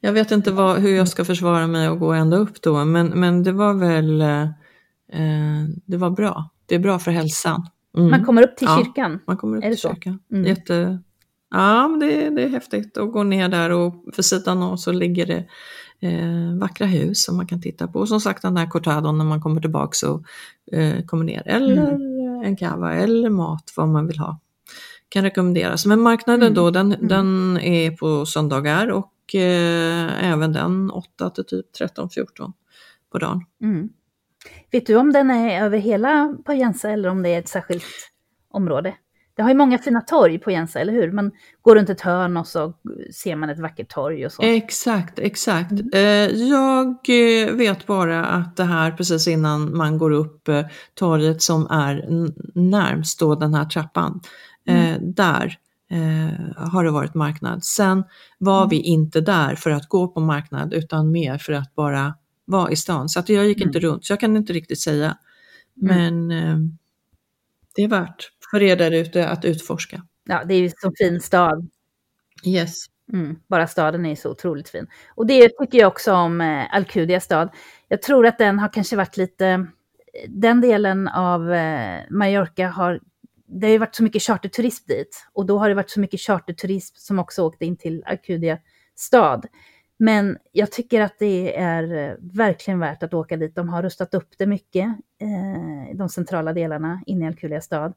[0.00, 3.06] jag vet inte vad, hur jag ska försvara mig och gå ända upp då, men,
[3.06, 4.20] men det var väl
[5.12, 6.50] eh, det var bra.
[6.66, 7.66] Det är bra för hälsan.
[7.96, 8.10] Mm.
[8.10, 9.12] Man kommer upp till kyrkan?
[9.12, 10.18] Ja, man kommer upp till kyrkan.
[10.32, 10.44] Mm.
[10.44, 10.98] Jätte,
[11.50, 15.26] Ja, det, det är häftigt att gå ner där och för sidan av så ligger
[15.26, 15.46] det
[16.00, 17.98] eh, vackra hus som man kan titta på.
[17.98, 20.22] Och som sagt den där cortadon när man kommer tillbaka och
[20.76, 21.42] eh, kommer ner.
[21.46, 22.42] Eller mm.
[22.44, 24.40] en kava eller mat, vad man vill ha.
[25.08, 25.86] Kan rekommenderas.
[25.86, 26.54] Men marknaden mm.
[26.54, 27.08] då, den, mm.
[27.08, 32.52] den är på söndagar och eh, även den 8 till typ 13-14
[33.12, 33.44] på dagen.
[33.62, 33.88] Mm.
[34.70, 37.84] Vet du om den är över hela Pajensa eller om det är ett särskilt
[38.50, 38.94] område?
[39.34, 41.12] Det har ju många fina torg på Jensa, eller hur?
[41.12, 41.30] Man
[41.62, 42.72] går runt ett hörn och så
[43.14, 44.42] ser man ett vackert torg och så.
[44.42, 45.70] Exakt, exakt.
[45.70, 46.48] Mm.
[46.48, 51.66] Jag eh, vet bara att det här precis innan man går upp eh, torget som
[51.70, 52.06] är
[52.54, 54.20] närmst då den här trappan,
[54.66, 55.12] mm.
[55.14, 55.58] där
[56.56, 57.64] har det varit marknad.
[57.64, 58.04] Sen
[58.38, 58.68] var mm.
[58.68, 62.14] vi inte där för att gå på marknad utan mer för att bara
[62.44, 63.08] vara i stan.
[63.08, 63.90] Så att jag gick inte mm.
[63.90, 65.16] runt, så jag kan inte riktigt säga.
[65.82, 66.26] Mm.
[66.28, 66.78] Men
[67.74, 70.02] det är värt för er där ute att utforska.
[70.24, 71.70] Ja, det är ju så fin stad.
[72.46, 72.86] Yes.
[73.12, 74.86] Mm, bara staden är så otroligt fin.
[75.14, 77.48] Och det tycker jag också om eh, Alcudia stad.
[77.88, 79.66] Jag tror att den har kanske varit lite...
[80.28, 83.00] Den delen av eh, Mallorca har...
[83.46, 85.26] Det har ju varit så mycket charterturism dit.
[85.32, 88.58] Och då har det varit så mycket charterturism som också åkte in till Alcudia
[88.96, 89.46] stad.
[89.98, 93.54] Men jag tycker att det är eh, verkligen värt att åka dit.
[93.54, 94.86] De har rustat upp det mycket,
[95.20, 97.94] eh, de centrala delarna inne i Alcudia stad.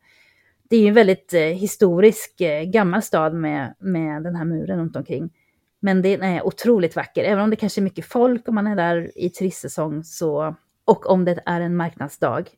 [0.69, 4.79] Det är ju en väldigt eh, historisk, eh, gammal stad med, med den här muren
[4.79, 5.33] runt omkring.
[5.79, 8.75] Men den är otroligt vacker, även om det kanske är mycket folk om man är
[8.75, 10.55] där i turistsäsong så,
[10.85, 12.49] och om det är en marknadsdag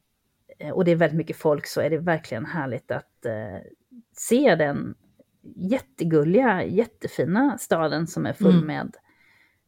[0.60, 3.62] eh, och det är väldigt mycket folk så är det verkligen härligt att eh,
[4.18, 4.96] se den
[5.56, 8.68] jättegulliga, jättefina staden som är full Mm.
[8.68, 8.96] med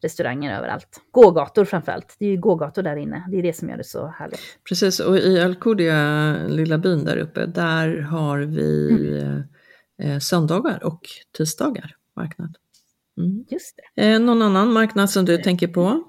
[0.01, 1.01] restauranger överallt.
[1.11, 2.15] Gågator framförallt.
[2.19, 3.27] Det är ju gågator där inne.
[3.31, 4.39] Det är det som gör det så härligt.
[4.69, 8.91] Precis, och i Alcudia, lilla byn där uppe, där har vi
[10.01, 11.01] eh, söndagar och
[11.37, 12.55] tisdagar marknad.
[13.17, 13.45] Mm.
[13.49, 14.13] Just det.
[14.13, 16.03] Eh, någon annan marknad som du tänker på?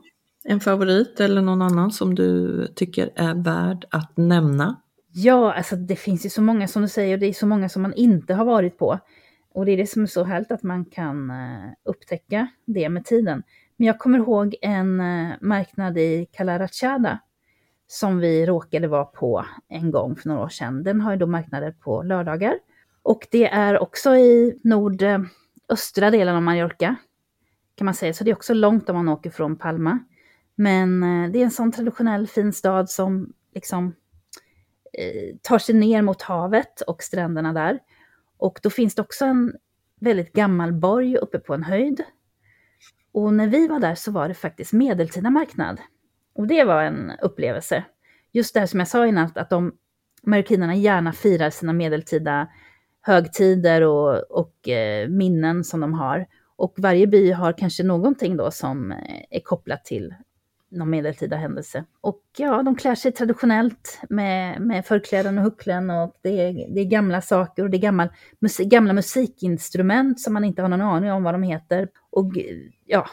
[0.45, 4.83] En favorit eller någon annan som du tycker är värd att nämna?
[5.13, 7.69] Ja, alltså det finns ju så många som du säger, och det är så många
[7.69, 8.99] som man inte har varit på.
[9.55, 13.05] Och det är det som är så härligt att man kan eh, upptäcka det med
[13.05, 13.43] tiden.
[13.79, 17.19] Men jag kommer ihåg en eh, marknad i Calarachada
[17.87, 20.83] som vi råkade vara på en gång för några år sedan.
[20.83, 22.59] Den har ju då marknader på lördagar.
[23.03, 26.97] Och det är också i nordöstra eh, delen av Mallorca,
[27.75, 28.15] kan man säga.
[28.15, 29.99] Så det är också långt om man åker från Palma.
[30.55, 33.95] Men eh, det är en sån traditionell fin stad som liksom
[34.93, 37.79] eh, tar sig ner mot havet och stränderna där.
[38.37, 39.55] Och då finns det också en
[40.01, 42.05] väldigt gammal borg uppe på en höjd.
[43.13, 45.81] Och när vi var där så var det faktiskt medeltida marknad.
[46.35, 47.85] Och det var en upplevelse.
[48.33, 49.73] Just det här som jag sa innan, att de
[50.23, 52.49] marockinerna gärna firar sina medeltida
[53.01, 56.27] högtider och, och eh, minnen som de har.
[56.57, 58.99] Och varje by har kanske någonting då som eh,
[59.31, 60.15] är kopplat till
[60.71, 61.85] någon medeltida händelse.
[62.01, 66.81] Och ja, de klär sig traditionellt med, med förkläden och hucklen och det är, det
[66.81, 68.09] är gamla saker och det är gammal,
[68.41, 71.89] musik, gamla musikinstrument som man inte har någon aning om vad de heter.
[72.11, 72.33] Och
[72.87, 73.07] ja,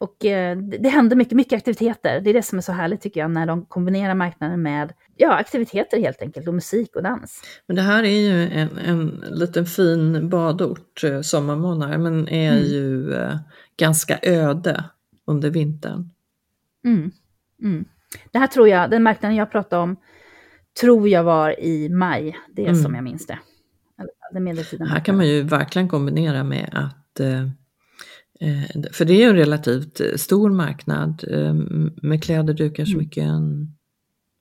[0.00, 2.20] och eh, det, det händer mycket, mycket aktiviteter.
[2.20, 5.32] Det är det som är så härligt tycker jag, när de kombinerar marknaden med ja,
[5.32, 7.42] aktiviteter helt enkelt och musik och dans.
[7.66, 12.64] Men det här är ju en, en liten fin badort, eh, sommarmånader, men är Mm.
[12.64, 13.36] ju eh,
[13.76, 14.84] ganska öde
[15.26, 16.10] under vintern.
[16.84, 17.10] Mm.
[17.62, 17.84] Mm.
[18.32, 19.96] Det här tror jag, den marknaden jag pratade om,
[20.80, 22.36] tror jag var i maj.
[22.52, 22.82] Det är Mm.
[22.82, 23.38] som jag minns det.
[24.32, 27.42] Den Här kan man ju verkligen kombinera med att eh,
[28.40, 31.24] eh, för det är ju en relativt eh, stor marknad
[32.02, 32.92] med kläder, dukar, Mm.
[32.94, 33.68] smycken,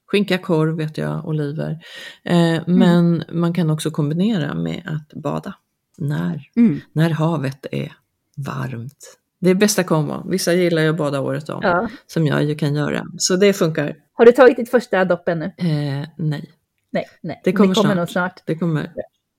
[0.06, 1.80] skinka, korv vet jag, oliver.
[2.24, 2.64] Mm.
[2.68, 5.56] Men man kan också kombinera med att bada
[5.98, 6.80] när, Mm.
[6.94, 7.94] när havet är
[8.38, 9.18] varmt.
[9.44, 10.30] Det är bästa kombo.
[10.30, 11.90] Vissa gillar ju att bada året om, Ja.
[12.08, 13.06] som jag ju kan göra.
[13.18, 13.96] Så det funkar.
[14.14, 15.46] Har du tagit ditt första dopp ännu?
[15.46, 16.50] Eh, nej,
[16.92, 17.42] Nej, nej.
[17.44, 17.98] Det kommer snart.
[17.98, 18.42] nog snart.
[18.46, 18.94] det kommer.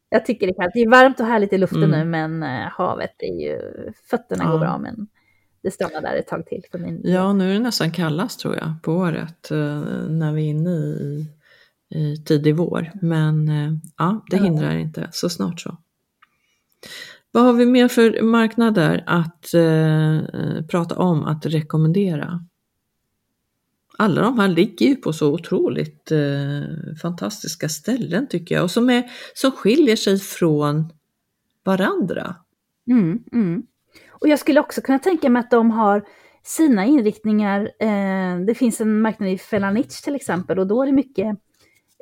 [0.09, 0.71] Jag tycker det är kallt.
[0.75, 1.91] Det är varmt och härligt i luften Mm.
[1.99, 3.59] nu, men eh, havet är ju...
[4.11, 4.51] Fötterna Ja.
[4.53, 5.07] går bra, men
[5.63, 8.57] det stannar där ett tag till för min Ja, nu är det nästan kallast tror
[8.57, 9.59] jag på året eh,
[10.09, 11.27] när vi är inne i,
[11.95, 12.91] i tidig vår.
[13.03, 15.77] Men eh, ja, det hindrar inte, så snart så.
[17.35, 22.45] Vad har vi mer för marknader att eh, eh, prata om, att rekommendera?
[23.99, 28.91] Alla de här ligger ju på så otroligt eh, fantastiska ställen tycker jag och som,
[28.91, 30.93] är, som skiljer sig från
[31.64, 32.37] varandra.
[32.91, 33.62] Mm, mm.
[34.11, 36.05] Och jag skulle också kunna tänka mig att de har
[36.43, 37.70] sina inriktningar.
[37.80, 41.39] Eh, det finns en marknad i Felanitch till exempel och då är det mycket,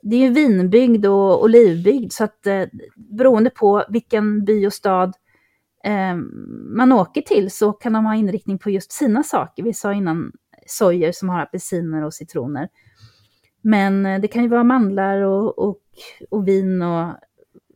[0.03, 2.65] det är ju vinbygd och olivbygd så att eh,
[2.97, 5.15] beroende på vilken by och stad
[5.85, 6.17] eh,
[6.77, 9.63] man åker till så kan de ha inriktning på just sina saker.
[9.63, 10.33] Vi sa innan
[10.67, 12.69] sojer som har apelsiner och citroner.
[13.63, 15.81] Men eh, det kan ju vara mandlar och, och,
[16.31, 17.15] och vin och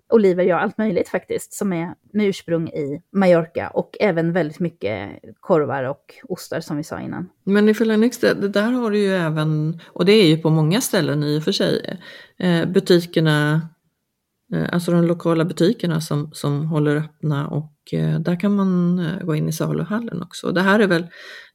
[0.08, 5.10] oliver, ja allt möjligt faktiskt, som är med ursprung i Mallorca och även väldigt mycket
[5.40, 7.28] korvar och ostar som vi sa innan.
[7.44, 10.50] Men i Felanix, det, det där har du ju även, och det är ju på
[10.50, 11.98] många ställen i och för sig,
[12.38, 13.68] eh, butikerna,
[14.54, 19.24] eh, alltså de lokala butikerna som, som håller öppna och eh, där kan man eh,
[19.24, 20.52] gå in i saluhallen också.
[20.52, 21.06] Det här är väl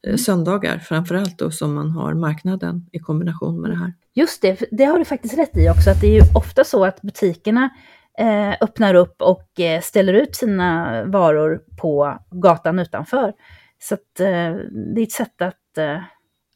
[0.08, 3.94] eh, söndagar framförallt då som man har marknaden i kombination med det här.
[4.14, 6.86] Just det, det har du faktiskt rätt i också, att det är ju ofta så
[6.86, 7.70] att butikerna
[8.18, 13.34] eh, öppnar upp och eh, ställer ut sina varor på gatan utanför.
[13.80, 14.56] Så att, eh,
[14.96, 16.02] det är ett sätt att, eh,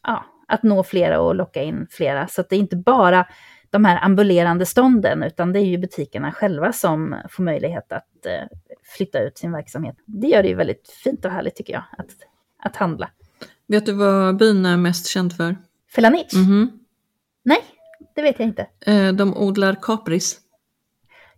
[0.03, 2.27] ja, att nå flera och locka in flera.
[2.27, 3.27] Så att det är inte bara
[3.69, 8.57] de här ambulerande stånden, utan det är ju butikerna själva som får möjlighet att eh,
[8.83, 9.95] flytta ut sin verksamhet.
[10.05, 12.11] Det gör det ju väldigt fint och härligt tycker jag, att,
[12.63, 13.09] att handla.
[13.67, 15.55] Vet du vad byn är mest känd för?
[15.95, 16.33] Felanich?
[16.33, 16.79] Mhm.
[17.43, 17.61] Nej,
[18.15, 18.67] det vet jag inte.
[18.85, 20.39] Eh, de odlar kapris.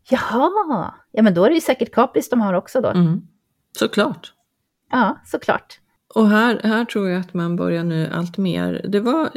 [0.09, 2.89] Jaha, ja men då är det ju säkert kapris de har också då.
[2.89, 3.21] Mm.
[3.79, 4.33] Såklart.
[4.91, 5.79] Ja, såklart.
[6.15, 8.85] Och här, här tror jag att man börjar nu allt mer.
[8.89, 9.29] Det var,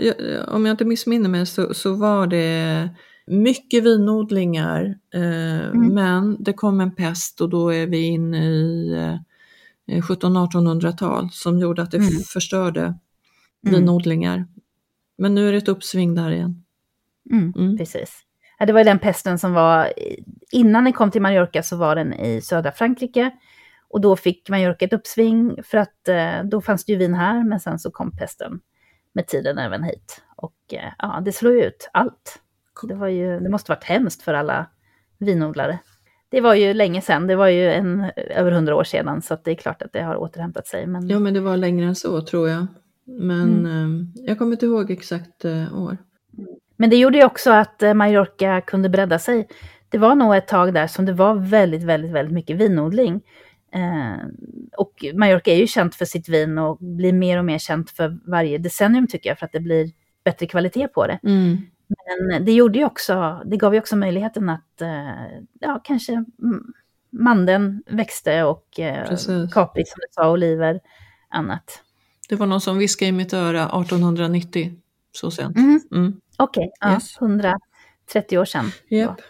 [0.55, 2.89] om jag inte missminner mig så, så var det
[3.27, 4.99] mycket vinodlingar.
[5.15, 8.93] Eh, Men det kom en pest och då är vi inne i
[9.89, 12.11] eh, 1700-1800-tal som gjorde att det Mm.
[12.11, 12.95] förstörde
[13.63, 14.47] vinodlingar.
[15.19, 16.65] Men nu är det ett uppsving där igen.
[17.31, 17.79] Mm, Mm.
[17.79, 18.23] Precis.
[18.61, 19.93] Ja, det var ju den pesten som var,
[20.53, 23.31] innan den kom till Mallorca så var den i södra Frankrike.
[23.89, 27.45] Och då fick Mallorca ett uppsving för att eh, då fanns det ju vin här,
[27.45, 28.61] men sen så kom pesten
[29.13, 30.23] med tiden även hit.
[30.37, 32.39] Och eh, ja, det slog ju ut allt.
[32.83, 34.67] Det, var ju, det måste varit hemskt för alla
[35.19, 35.79] vinodlare.
[36.29, 39.51] Det var ju länge sedan, det var ju en, över hundra år sedan, så det
[39.51, 40.87] är klart att det har återhämtat sig.
[40.87, 42.67] Men Ja men det var längre än så tror jag.
[43.05, 44.15] Men Mm.
[44.17, 45.45] eh, jag kommer inte ihåg exakt
[45.75, 45.97] år.
[46.81, 49.49] Men det gjorde ju också att eh, Mallorca kunde bredda sig.
[49.89, 53.21] Det var nog ett tag där som det var väldigt, väldigt, väldigt mycket vinodling.
[53.73, 54.27] Eh,
[54.77, 58.19] och Mallorca är ju känt för sitt vin och blir mer och mer känt för
[58.27, 59.91] varje decennium tycker jag, för att det blir
[60.25, 61.19] bättre kvalitet på det.
[61.23, 61.57] Mm.
[62.29, 66.73] Men det gjorde ju också, det gav ju också möjligheten att, eh, ja, kanske mm,
[67.11, 69.17] mandeln växte och eh,
[69.53, 70.81] kapris, som du sa, oliver,
[71.29, 71.83] annat.
[72.29, 74.73] Det var någon som viskade i mitt öra 1890.
[75.13, 75.57] Så sent.
[75.57, 75.81] Mhm.
[75.93, 76.21] Mm.
[76.43, 77.17] Okej, ja, Yes.
[77.21, 78.65] 130 år sedan.
[78.89, 79.21] Japp.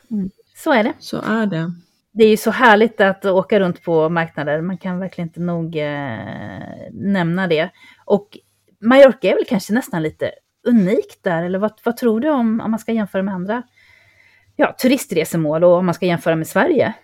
[0.56, 0.92] Så är det.
[0.98, 1.72] Så är det.
[2.12, 4.60] Det är ju så härligt att åka runt på marknader.
[4.60, 7.70] Man kan verkligen inte nog eh, nämna det.
[8.04, 8.38] Och
[8.80, 10.30] Mallorca är väl kanske nästan lite
[10.68, 13.62] unikt där, eller vad, vad tror du om, om man ska jämföra med andra
[14.56, 16.94] ja, turistresemål och om man ska jämföra med Sverige?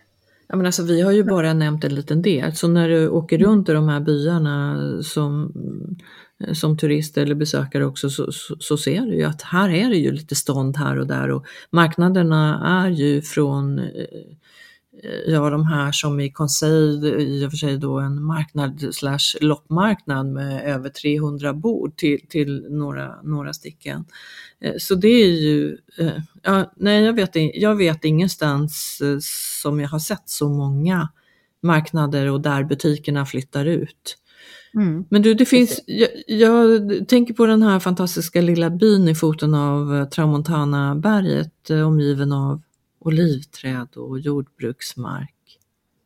[0.48, 3.38] Ja, men alltså, vi har ju bara nämnt en liten del, så när du åker
[3.38, 5.52] runt i de här byarna som,
[6.44, 9.88] Eh, som turist eller besökare också så, så, så ser du ju att här är
[9.88, 13.86] det ju lite stånd här och där och marknaderna är ju från eh,
[15.26, 20.26] Ja, de här som i Conseil, i och för sig då en marknad slash loppmarknad
[20.26, 24.04] med över 300 bord till, till några, några stycken.
[24.60, 25.78] Eh, så det är ju,
[26.42, 29.02] ja, nej jag vet, jag vet ingenstans
[29.62, 31.08] som jag har sett så många
[31.62, 34.18] marknader och där butikerna flyttar ut.
[34.76, 35.04] Mm.
[35.08, 39.54] Men du, det finns, jag, jag tänker på den här fantastiska lilla byn i foten
[39.54, 42.62] av eh, Tramontana-berget eh, omgiven av
[42.98, 45.34] olivträd och jordbruksmark.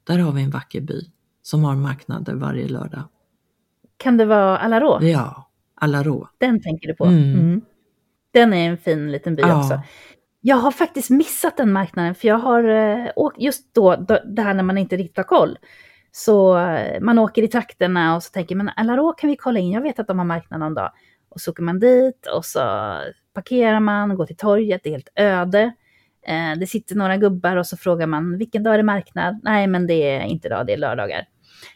[0.05, 1.01] Där har vi en vacker by
[1.43, 3.03] som har marknader varje lördag.
[3.97, 4.99] Kan det vara Alarå?
[5.03, 6.29] Ja, Alarå.
[6.39, 7.05] Den tänker du på?
[7.05, 7.35] Mm.
[7.35, 7.61] Mm.
[8.33, 9.59] Den är en fin liten by Ja.
[9.59, 9.81] också.
[10.41, 14.43] Jag har faktiskt missat den marknaden, för jag har eh, åkt just då, då, det
[14.43, 15.59] här när man inte riktigt har koll.
[16.13, 19.73] Så eh, man åker i trakterna och så tänker man, Alarå kan vi kolla in,
[19.73, 20.93] jag vet att de har marknad någon dag.
[21.29, 22.61] Och så åker man dit och så
[23.35, 25.73] parkerar man, går till torget, det är helt öde.
[26.27, 29.41] Eh, det sitter några gubbar och så frågar man, vilken dag är det marknad?
[29.43, 31.27] Nej, men det är inte idag, det är lördagar.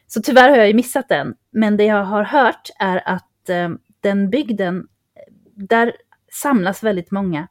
[0.06, 1.34] Så tyvärr har jag ju missat den.
[1.50, 3.68] Men det jag har hört är att eh,
[4.00, 5.92] den bygden, eh, där
[6.32, 7.48] samlas väldigt många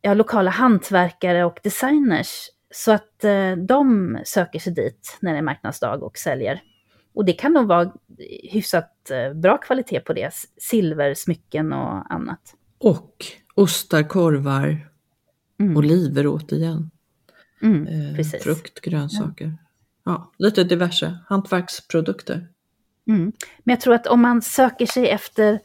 [0.00, 2.48] ja, lokala hantverkare och designers.
[2.70, 6.62] Så att eh, de söker sig dit när det är marknadsdag och säljer.
[7.14, 7.92] Och det kan nog vara
[8.50, 10.30] hyfsat eh, bra kvalitet på det.
[10.60, 12.54] Silversmycken och annat.
[12.78, 14.84] Och ostar, korvar,
[15.60, 15.76] Mm.
[15.76, 16.90] oliver återigen.
[17.62, 18.42] Mm, Eh, precis.
[18.42, 19.56] frukt, grönsaker.
[20.04, 22.48] Ja, lite diverse hantverksprodukter.
[23.08, 23.32] Mm.
[23.58, 25.60] Men jag tror att om man söker sig efter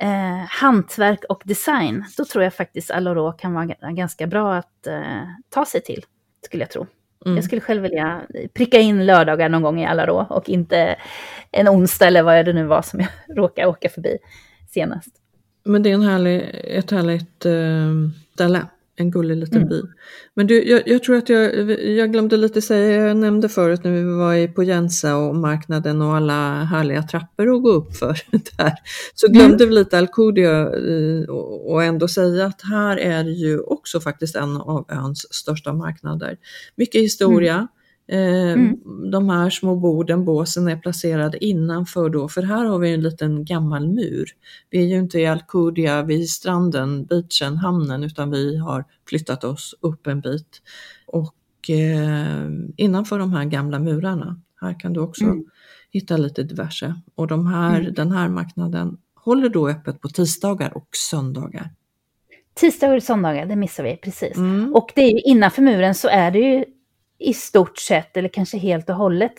[0.00, 5.22] eh, hantverk och design, då tror jag faktiskt Aloro kan vara ganska bra att eh,
[5.48, 6.04] ta sig till,
[6.44, 6.86] skulle jag tro.
[7.24, 7.36] Mm.
[7.36, 8.22] Jag skulle själv vilja
[8.54, 10.96] pricka in lördagar någon gång i Alaro och inte
[11.50, 14.18] en onsdag eller vad det nu var som jag råkade åka förbi
[14.70, 15.10] senast.
[15.64, 17.92] Men det är en härlig, ett härligt eh,
[18.34, 18.66] ställe,
[18.96, 19.68] en gullig liten Mm.
[19.68, 19.82] by.
[20.34, 23.92] Men du, jag, jag tror att jag, jag glömde lite säga, jag nämnde förut när
[23.92, 28.20] vi var i på Jensa och marknaden och alla härliga trappor att gå upp för
[28.56, 28.72] där.
[29.14, 34.36] Så glömde vi lite Alcudia eh, och, ändå säga att här är ju också faktiskt
[34.36, 36.36] en av öns största marknader.
[36.76, 37.56] Mycket historia.
[37.56, 37.66] Eh,
[38.12, 39.10] Mm.
[39.10, 43.44] De här små borden, båsen är placerade innanför då, för här har vi en liten
[43.44, 44.26] gammal mur.
[44.70, 49.74] Vi är ju inte i Alcudia vid stranden, beachen, hamnen, utan vi har flyttat oss
[49.80, 50.62] upp en bit.
[51.06, 55.44] Och eh, innanför de här gamla murarna, här kan du också Mm.
[55.90, 56.94] hitta lite diverse.
[57.14, 57.94] Och de här, Mm.
[57.94, 61.70] den här marknaden håller då öppet på tisdagar och söndagar.
[62.54, 64.36] Tisdagar och söndagar, det missar vi precis.
[64.36, 64.74] Mm.
[64.74, 66.64] Och det är ju innanför muren så är det ju
[67.22, 69.32] i stort sett, eller kanske helt och hållet,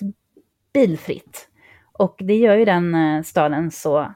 [0.73, 1.47] bilfritt.
[1.91, 4.13] Och det gör ju den eh, staden så,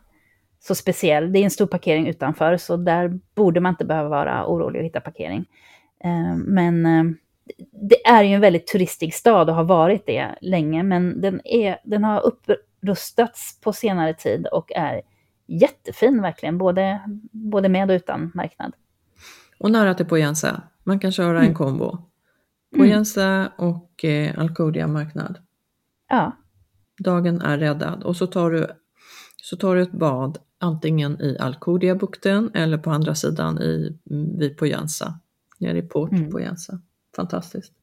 [0.59, 1.32] så speciell.
[1.34, 4.86] Det är en stor parkering utanför, så där borde man inte behöva vara orolig att
[4.86, 5.45] hitta parkering.
[6.03, 7.03] Eh, Men eh,
[7.89, 11.80] det är ju en väldigt turistig stad och har varit det länge, men den, är,
[11.84, 15.01] den har upprustats på senare tid och är
[15.47, 17.01] jättefin verkligen, både,
[17.32, 18.74] både med och utan marknad.
[19.59, 20.61] Och nära till Poyensa.
[20.84, 21.55] Man kan köra en Mm.
[21.55, 21.97] kombo.
[22.76, 25.38] Poyensa och eh, Alcudia marknad.
[26.09, 26.38] Ja,
[26.99, 28.68] Dagen är räddad och så tar du,
[29.36, 33.97] så tar du ett bad antingen i Alcudia-bukten eller på andra sidan i,
[34.39, 35.20] vid Poyensa.
[35.59, 36.32] Nere i Port Mm.
[36.32, 36.80] Poyensa.
[37.15, 37.74] Fantastiskt.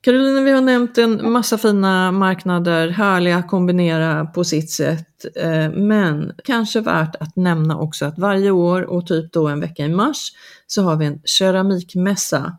[0.00, 5.36] Carolina, vi har nämnt en massa fina marknader, härliga att kombinera på sitt sätt.
[5.36, 9.84] Eh, Men kanske värt att nämna också att varje år och typ då en vecka
[9.84, 10.32] i mars
[10.66, 12.58] så har vi en keramikmässa.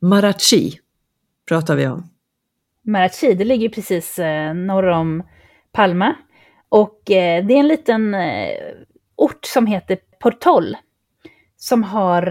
[0.00, 0.78] Marachi
[1.48, 2.12] pratar vi om.
[2.84, 5.22] Marachi, det ligger precis eh, norr om
[5.72, 6.14] Palma.
[6.68, 8.56] Och eh, det är en liten eh,
[9.16, 10.76] ort som heter Portol.
[11.56, 12.26] Som har,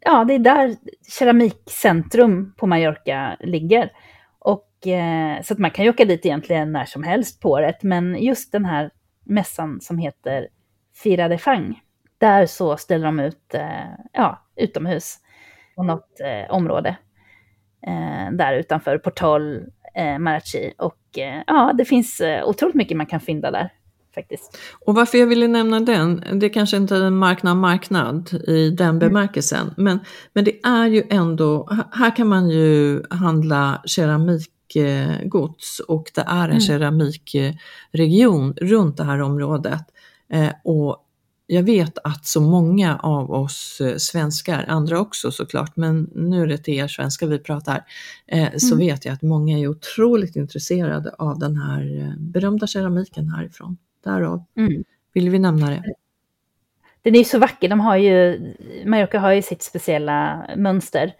[0.00, 0.76] ja det är där
[1.18, 3.92] keramikcentrum på Mallorca ligger.
[4.38, 4.70] Och,
[5.42, 7.82] så att man kan ju åka dit egentligen när som helst på året.
[7.82, 8.90] Men just den här
[9.24, 10.48] mässan som heter
[11.02, 11.80] Fira de Fang.
[12.18, 13.54] Där så ställer de ut,
[14.12, 15.18] ja, utomhus
[15.76, 16.96] på något område
[18.32, 19.56] där utanför Portal
[19.94, 20.72] eh, Marachi.
[20.78, 23.70] Och eh, ja, det finns eh, otroligt mycket man kan fynda där
[24.14, 24.58] faktiskt.
[24.86, 28.98] Och varför jag ville nämna den, det kanske inte är en marknad marknad i den
[28.98, 29.98] bemärkelsen, men,
[30.32, 36.50] men det är ju ändå, här kan man ju handla keramikgods och det är en
[36.50, 36.60] Mm.
[36.60, 39.82] keramikregion runt det här området.
[40.32, 40.96] Eh, och
[41.54, 46.46] jag vet att så många av oss eh, svenskar, andra också såklart, men nu är
[46.46, 47.84] det till er svenskar vi pratar,
[48.26, 48.86] eh, så Mm.
[48.86, 53.76] vet jag att många är otroligt intresserade av den här eh, berömda keramiken härifrån.
[54.04, 54.84] Därav Mm.
[55.12, 55.82] vill vi nämna det.
[57.02, 58.40] Den är ju så vacker, de har ju,
[58.86, 61.12] Mallorca har ju sitt speciella mönster.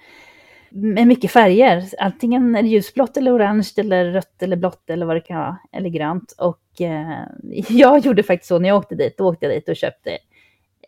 [0.70, 5.16] Med mycket färger, antingen är det ljusblått eller orange eller rött eller blått eller vad
[5.16, 6.34] det kan vara, eller grönt.
[6.38, 7.22] Och Eh,
[7.68, 10.10] jag gjorde faktiskt så när jag åkte dit, då åkte jag dit och köpte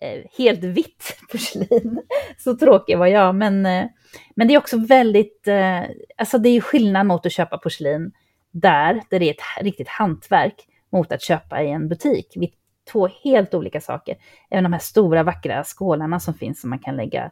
[0.01, 2.03] eh, helt vitt porslin.
[2.39, 3.87] Så tråkig var jag, men, eh,
[4.35, 5.83] men det är också väldigt, eh,
[6.17, 8.13] alltså det är skillnad mot att köpa porslin
[8.51, 12.33] där, där det är ett riktigt hantverk, mot att köpa i en butik.
[12.37, 12.53] Vi
[12.93, 14.17] två helt olika saker.
[14.51, 17.31] Även de här stora vackra skålarna som finns som man kan lägga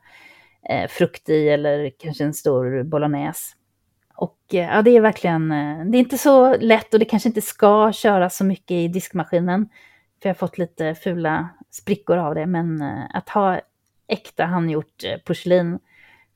[0.71, 3.55] eh, frukt i eller kanske en stor bolognese.
[4.17, 7.29] Och eh, ja, det är verkligen, eh, det är inte så lätt och det kanske
[7.29, 9.69] inte ska köra så mycket i diskmaskinen.
[10.23, 13.61] För jag har fått lite fula sprickor av det, men eh, att ha
[14.09, 15.79] äkta handgjort porslin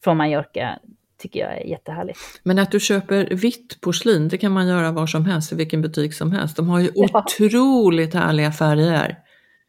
[0.05, 0.79] från Mallorca
[1.19, 2.19] tycker jag är jättehärligt.
[2.43, 5.83] Men att du köper vitt porslin, det kan man göra var som helst, i vilken
[5.83, 6.57] butik som helst.
[6.57, 7.25] De har ju Ja.
[7.27, 9.19] otroligt härliga färger.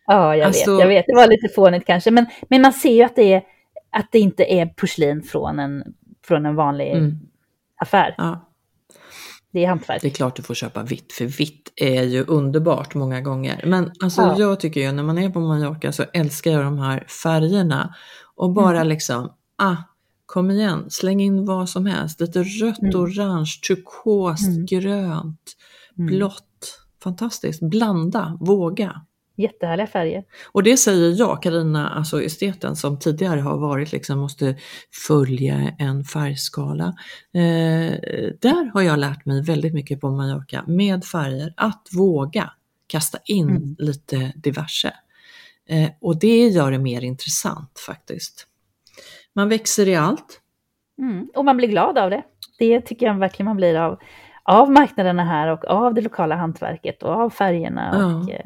[0.06, 1.06] Ja, jag Alltså- vet, jag vet.
[1.08, 3.42] Det var lite fånigt kanske, men, men man ser ju att det, är,
[3.92, 5.84] att det inte är porslin från en,
[6.28, 7.20] från en vanlig Mm.
[7.80, 8.16] Affär.
[8.18, 8.46] Ja,
[9.52, 10.02] Det är hantverk.
[10.02, 13.64] det är klart du får köpa vitt, för vitt är ju underbart många gånger.
[13.66, 14.36] Men alltså Ja.
[14.40, 17.96] jag tycker ju när man är på Mallorca så älskar jag de här färgerna.
[18.36, 18.88] Och bara Mm.
[18.88, 19.76] liksom, ah,
[20.26, 22.20] kom igen, släng in vad som helst.
[22.22, 22.96] Lite rött, Mm.
[23.02, 24.66] orange, turkost, Mm.
[24.66, 25.56] grönt,
[25.98, 26.08] Mm.
[26.08, 26.80] blått.
[27.04, 29.02] Fantastiskt, blanda, våga.
[29.42, 30.24] Jättehärliga färger.
[30.52, 34.56] Och det säger jag, Karina, alltså esteten som tidigare har varit liksom måste
[35.08, 36.86] följa en färgskala.
[37.34, 37.94] Eh,
[38.42, 42.52] där har jag lärt mig väldigt mycket på Mallorca med färger, att våga
[42.88, 43.76] kasta in Mm.
[43.80, 44.94] lite diverse.
[45.70, 48.48] Eh, och det gör det mer intressant faktiskt.
[49.36, 50.42] Man växer i allt.
[51.02, 51.30] Mm.
[51.36, 52.24] Och man blir glad av det.
[52.60, 54.00] Det tycker jag verkligen man blir av,
[54.44, 58.34] av marknaderna här och av det lokala hantverket och av färgerna och Ja.
[58.34, 58.46] eh,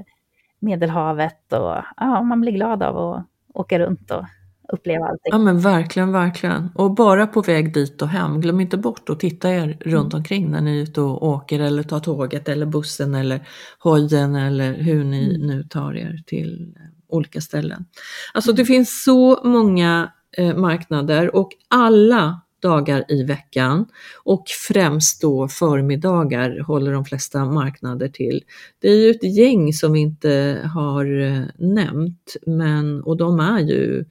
[0.64, 1.54] Medelhavet.
[1.54, 4.26] Och, ja, man blir glad av att åka runt och
[4.74, 5.30] uppleva allting.
[5.32, 6.70] Ja men verkligen, verkligen.
[6.76, 10.52] Och bara på väg dit och hem, glöm inte bort att titta er runt omkring
[10.52, 13.48] när ni är ute och åker eller tar tåget eller bussen eller
[13.80, 17.86] hojen eller hur ni nu tar er till eh, olika ställen.
[18.34, 23.86] Alltså det finns så många eh, marknader och alla dagar i veckan
[24.24, 28.44] och främst då förmiddagar håller de flesta marknader till.
[28.82, 33.60] Det är ju ett gäng som vi inte har eh, nämnt men, och de är
[33.60, 34.06] ju,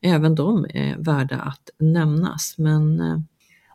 [0.00, 2.54] även de är värda att nämnas.
[2.58, 3.18] Men eh,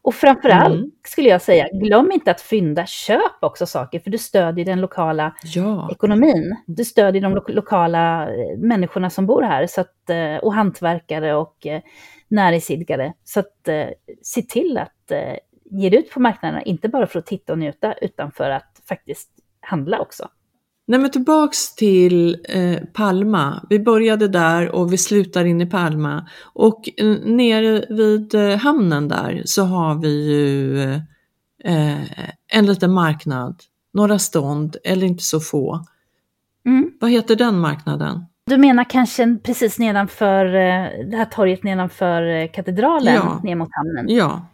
[0.01, 0.91] Och framförallt mm.
[1.07, 5.34] skulle jag säga, glöm inte att fynda, köp också saker, för du stödjer den lokala
[5.43, 5.89] ja.
[5.91, 6.55] ekonomin.
[6.67, 9.95] Du stödjer de lo lokala eh, människorna som bor här, så att,
[10.41, 11.67] och hantverkare och
[12.32, 13.13] näringsidkare.
[13.23, 13.69] Så att
[14.21, 15.11] se till att
[15.71, 18.82] ge det ut på marknaderna, inte bara för att titta och njuta, utan för att
[18.89, 19.29] faktiskt
[19.61, 20.29] handla också.
[20.91, 23.65] Nej men tillbaks till eh, Palma.
[23.69, 26.29] Vi började där och vi slutar in i Palma.
[26.53, 30.82] Och eh, nere vid eh, hamnen där så har vi ju
[31.63, 32.01] eh,
[32.47, 33.63] en liten marknad.
[33.93, 35.86] Några stånd, eller inte så få.
[36.65, 36.91] Mm.
[36.99, 38.25] Vad heter den marknaden?
[38.52, 43.39] Du menar kanske precis nedanför eh, det här torget nedanför eh, katedralen, ja.
[43.43, 44.06] ner mot hamnen?
[44.10, 44.45] Ja.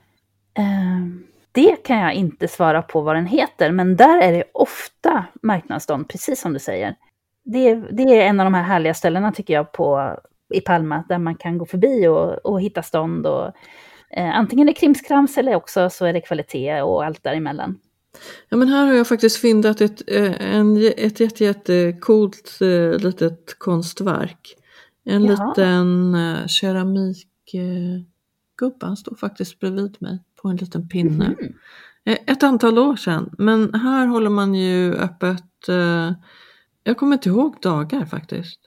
[0.60, 1.08] Uh,
[1.52, 6.10] det kan jag inte svara på vad den heter, men där är det ofta marknadsstånd,
[6.10, 6.96] precis som du säger.
[7.46, 10.18] Det, det är en av de här härliga ställena tycker jag på,
[10.54, 13.28] i Palma, där man kan gå förbi och, och hitta stånd.
[13.28, 13.46] Och,
[14.12, 17.80] eh, antingen är det krimskrams eller också så är det kvalitet och allt däremellan.
[18.50, 23.60] Ja men här har jag faktiskt fyndat ett, eh, en, ett jätte, jättecoolt eh, litet
[23.60, 24.56] konstverk.
[25.06, 25.50] En Jaha.
[25.50, 28.06] liten eh, keramikgubbe,
[28.82, 31.26] han står faktiskt bredvid mig på en liten pinne.
[31.26, 31.54] Mm.
[32.26, 36.12] Ett antal år sedan, men här håller man ju öppet, eh,
[36.84, 38.60] jag kommer inte ihåg dagar faktiskt.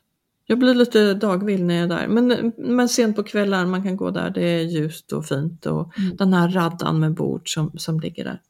[0.47, 3.97] Jag blir lite dagvill när jag är där, men, men sent på kvällar man kan
[3.97, 6.17] gå där, det är ljust och fint och mm.
[6.17, 8.41] den här raddan med bord som, som ligger där.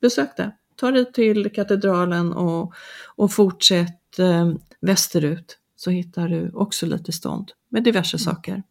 [0.00, 2.74] Besök det, ta dig till katedralen och,
[3.16, 8.34] och fortsätt eh, västerut så hittar du också lite stånd med diverse mm.
[8.34, 8.62] saker.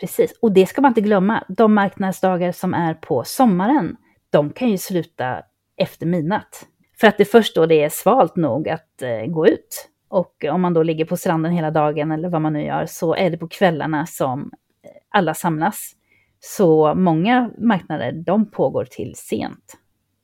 [0.00, 1.44] Precis, och det ska man inte glömma.
[1.48, 3.96] De marknadsdagar som är på sommaren,
[4.30, 5.42] de kan ju sluta
[5.76, 6.66] efter midnatt.
[7.00, 9.88] För att det är först då det är svalt nog att eh, gå ut.
[10.08, 13.14] Och om man då ligger på stranden hela dagen eller vad man nu gör, så
[13.14, 15.92] är det på kvällarna som eh, alla samlas.
[16.40, 19.76] Så många marknader, de pågår till sent.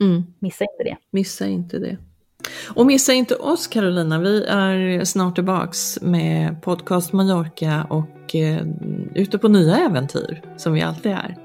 [0.03, 0.23] Mm.
[0.39, 0.97] Missa inte det.
[1.11, 1.99] Missa inte det.
[2.75, 8.67] Och missa inte oss Carolina, vi är snart tillbaks med podcast Mallorca och eh,
[9.15, 11.37] ute på nya äventyr som vi alltid är.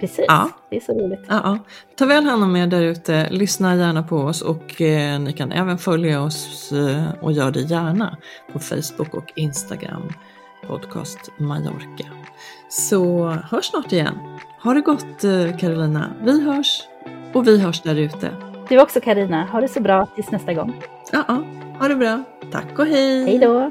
[0.00, 0.50] Precis, ja.
[0.70, 1.20] det är så roligt.
[1.28, 1.58] Ja, ja.
[1.96, 5.52] Ta väl hand om er där ute, lyssna gärna på oss och eh, ni kan
[5.52, 8.16] även följa oss eh, och gör det gärna
[8.52, 10.12] på Facebook och Instagram,
[10.66, 12.04] podcast Mallorca.
[12.68, 14.18] Så hörs snart igen.
[14.62, 16.82] Ha det gott eh, Carolina, vi hörs
[17.34, 18.30] och vi hörs där ute.
[18.68, 19.44] Du också Karina.
[19.44, 20.82] Ha det så bra tills nästa gång.
[21.12, 21.42] Ja, ja.
[21.78, 22.24] ha det bra.
[22.52, 23.24] Tack och hej.
[23.24, 23.70] Hej då.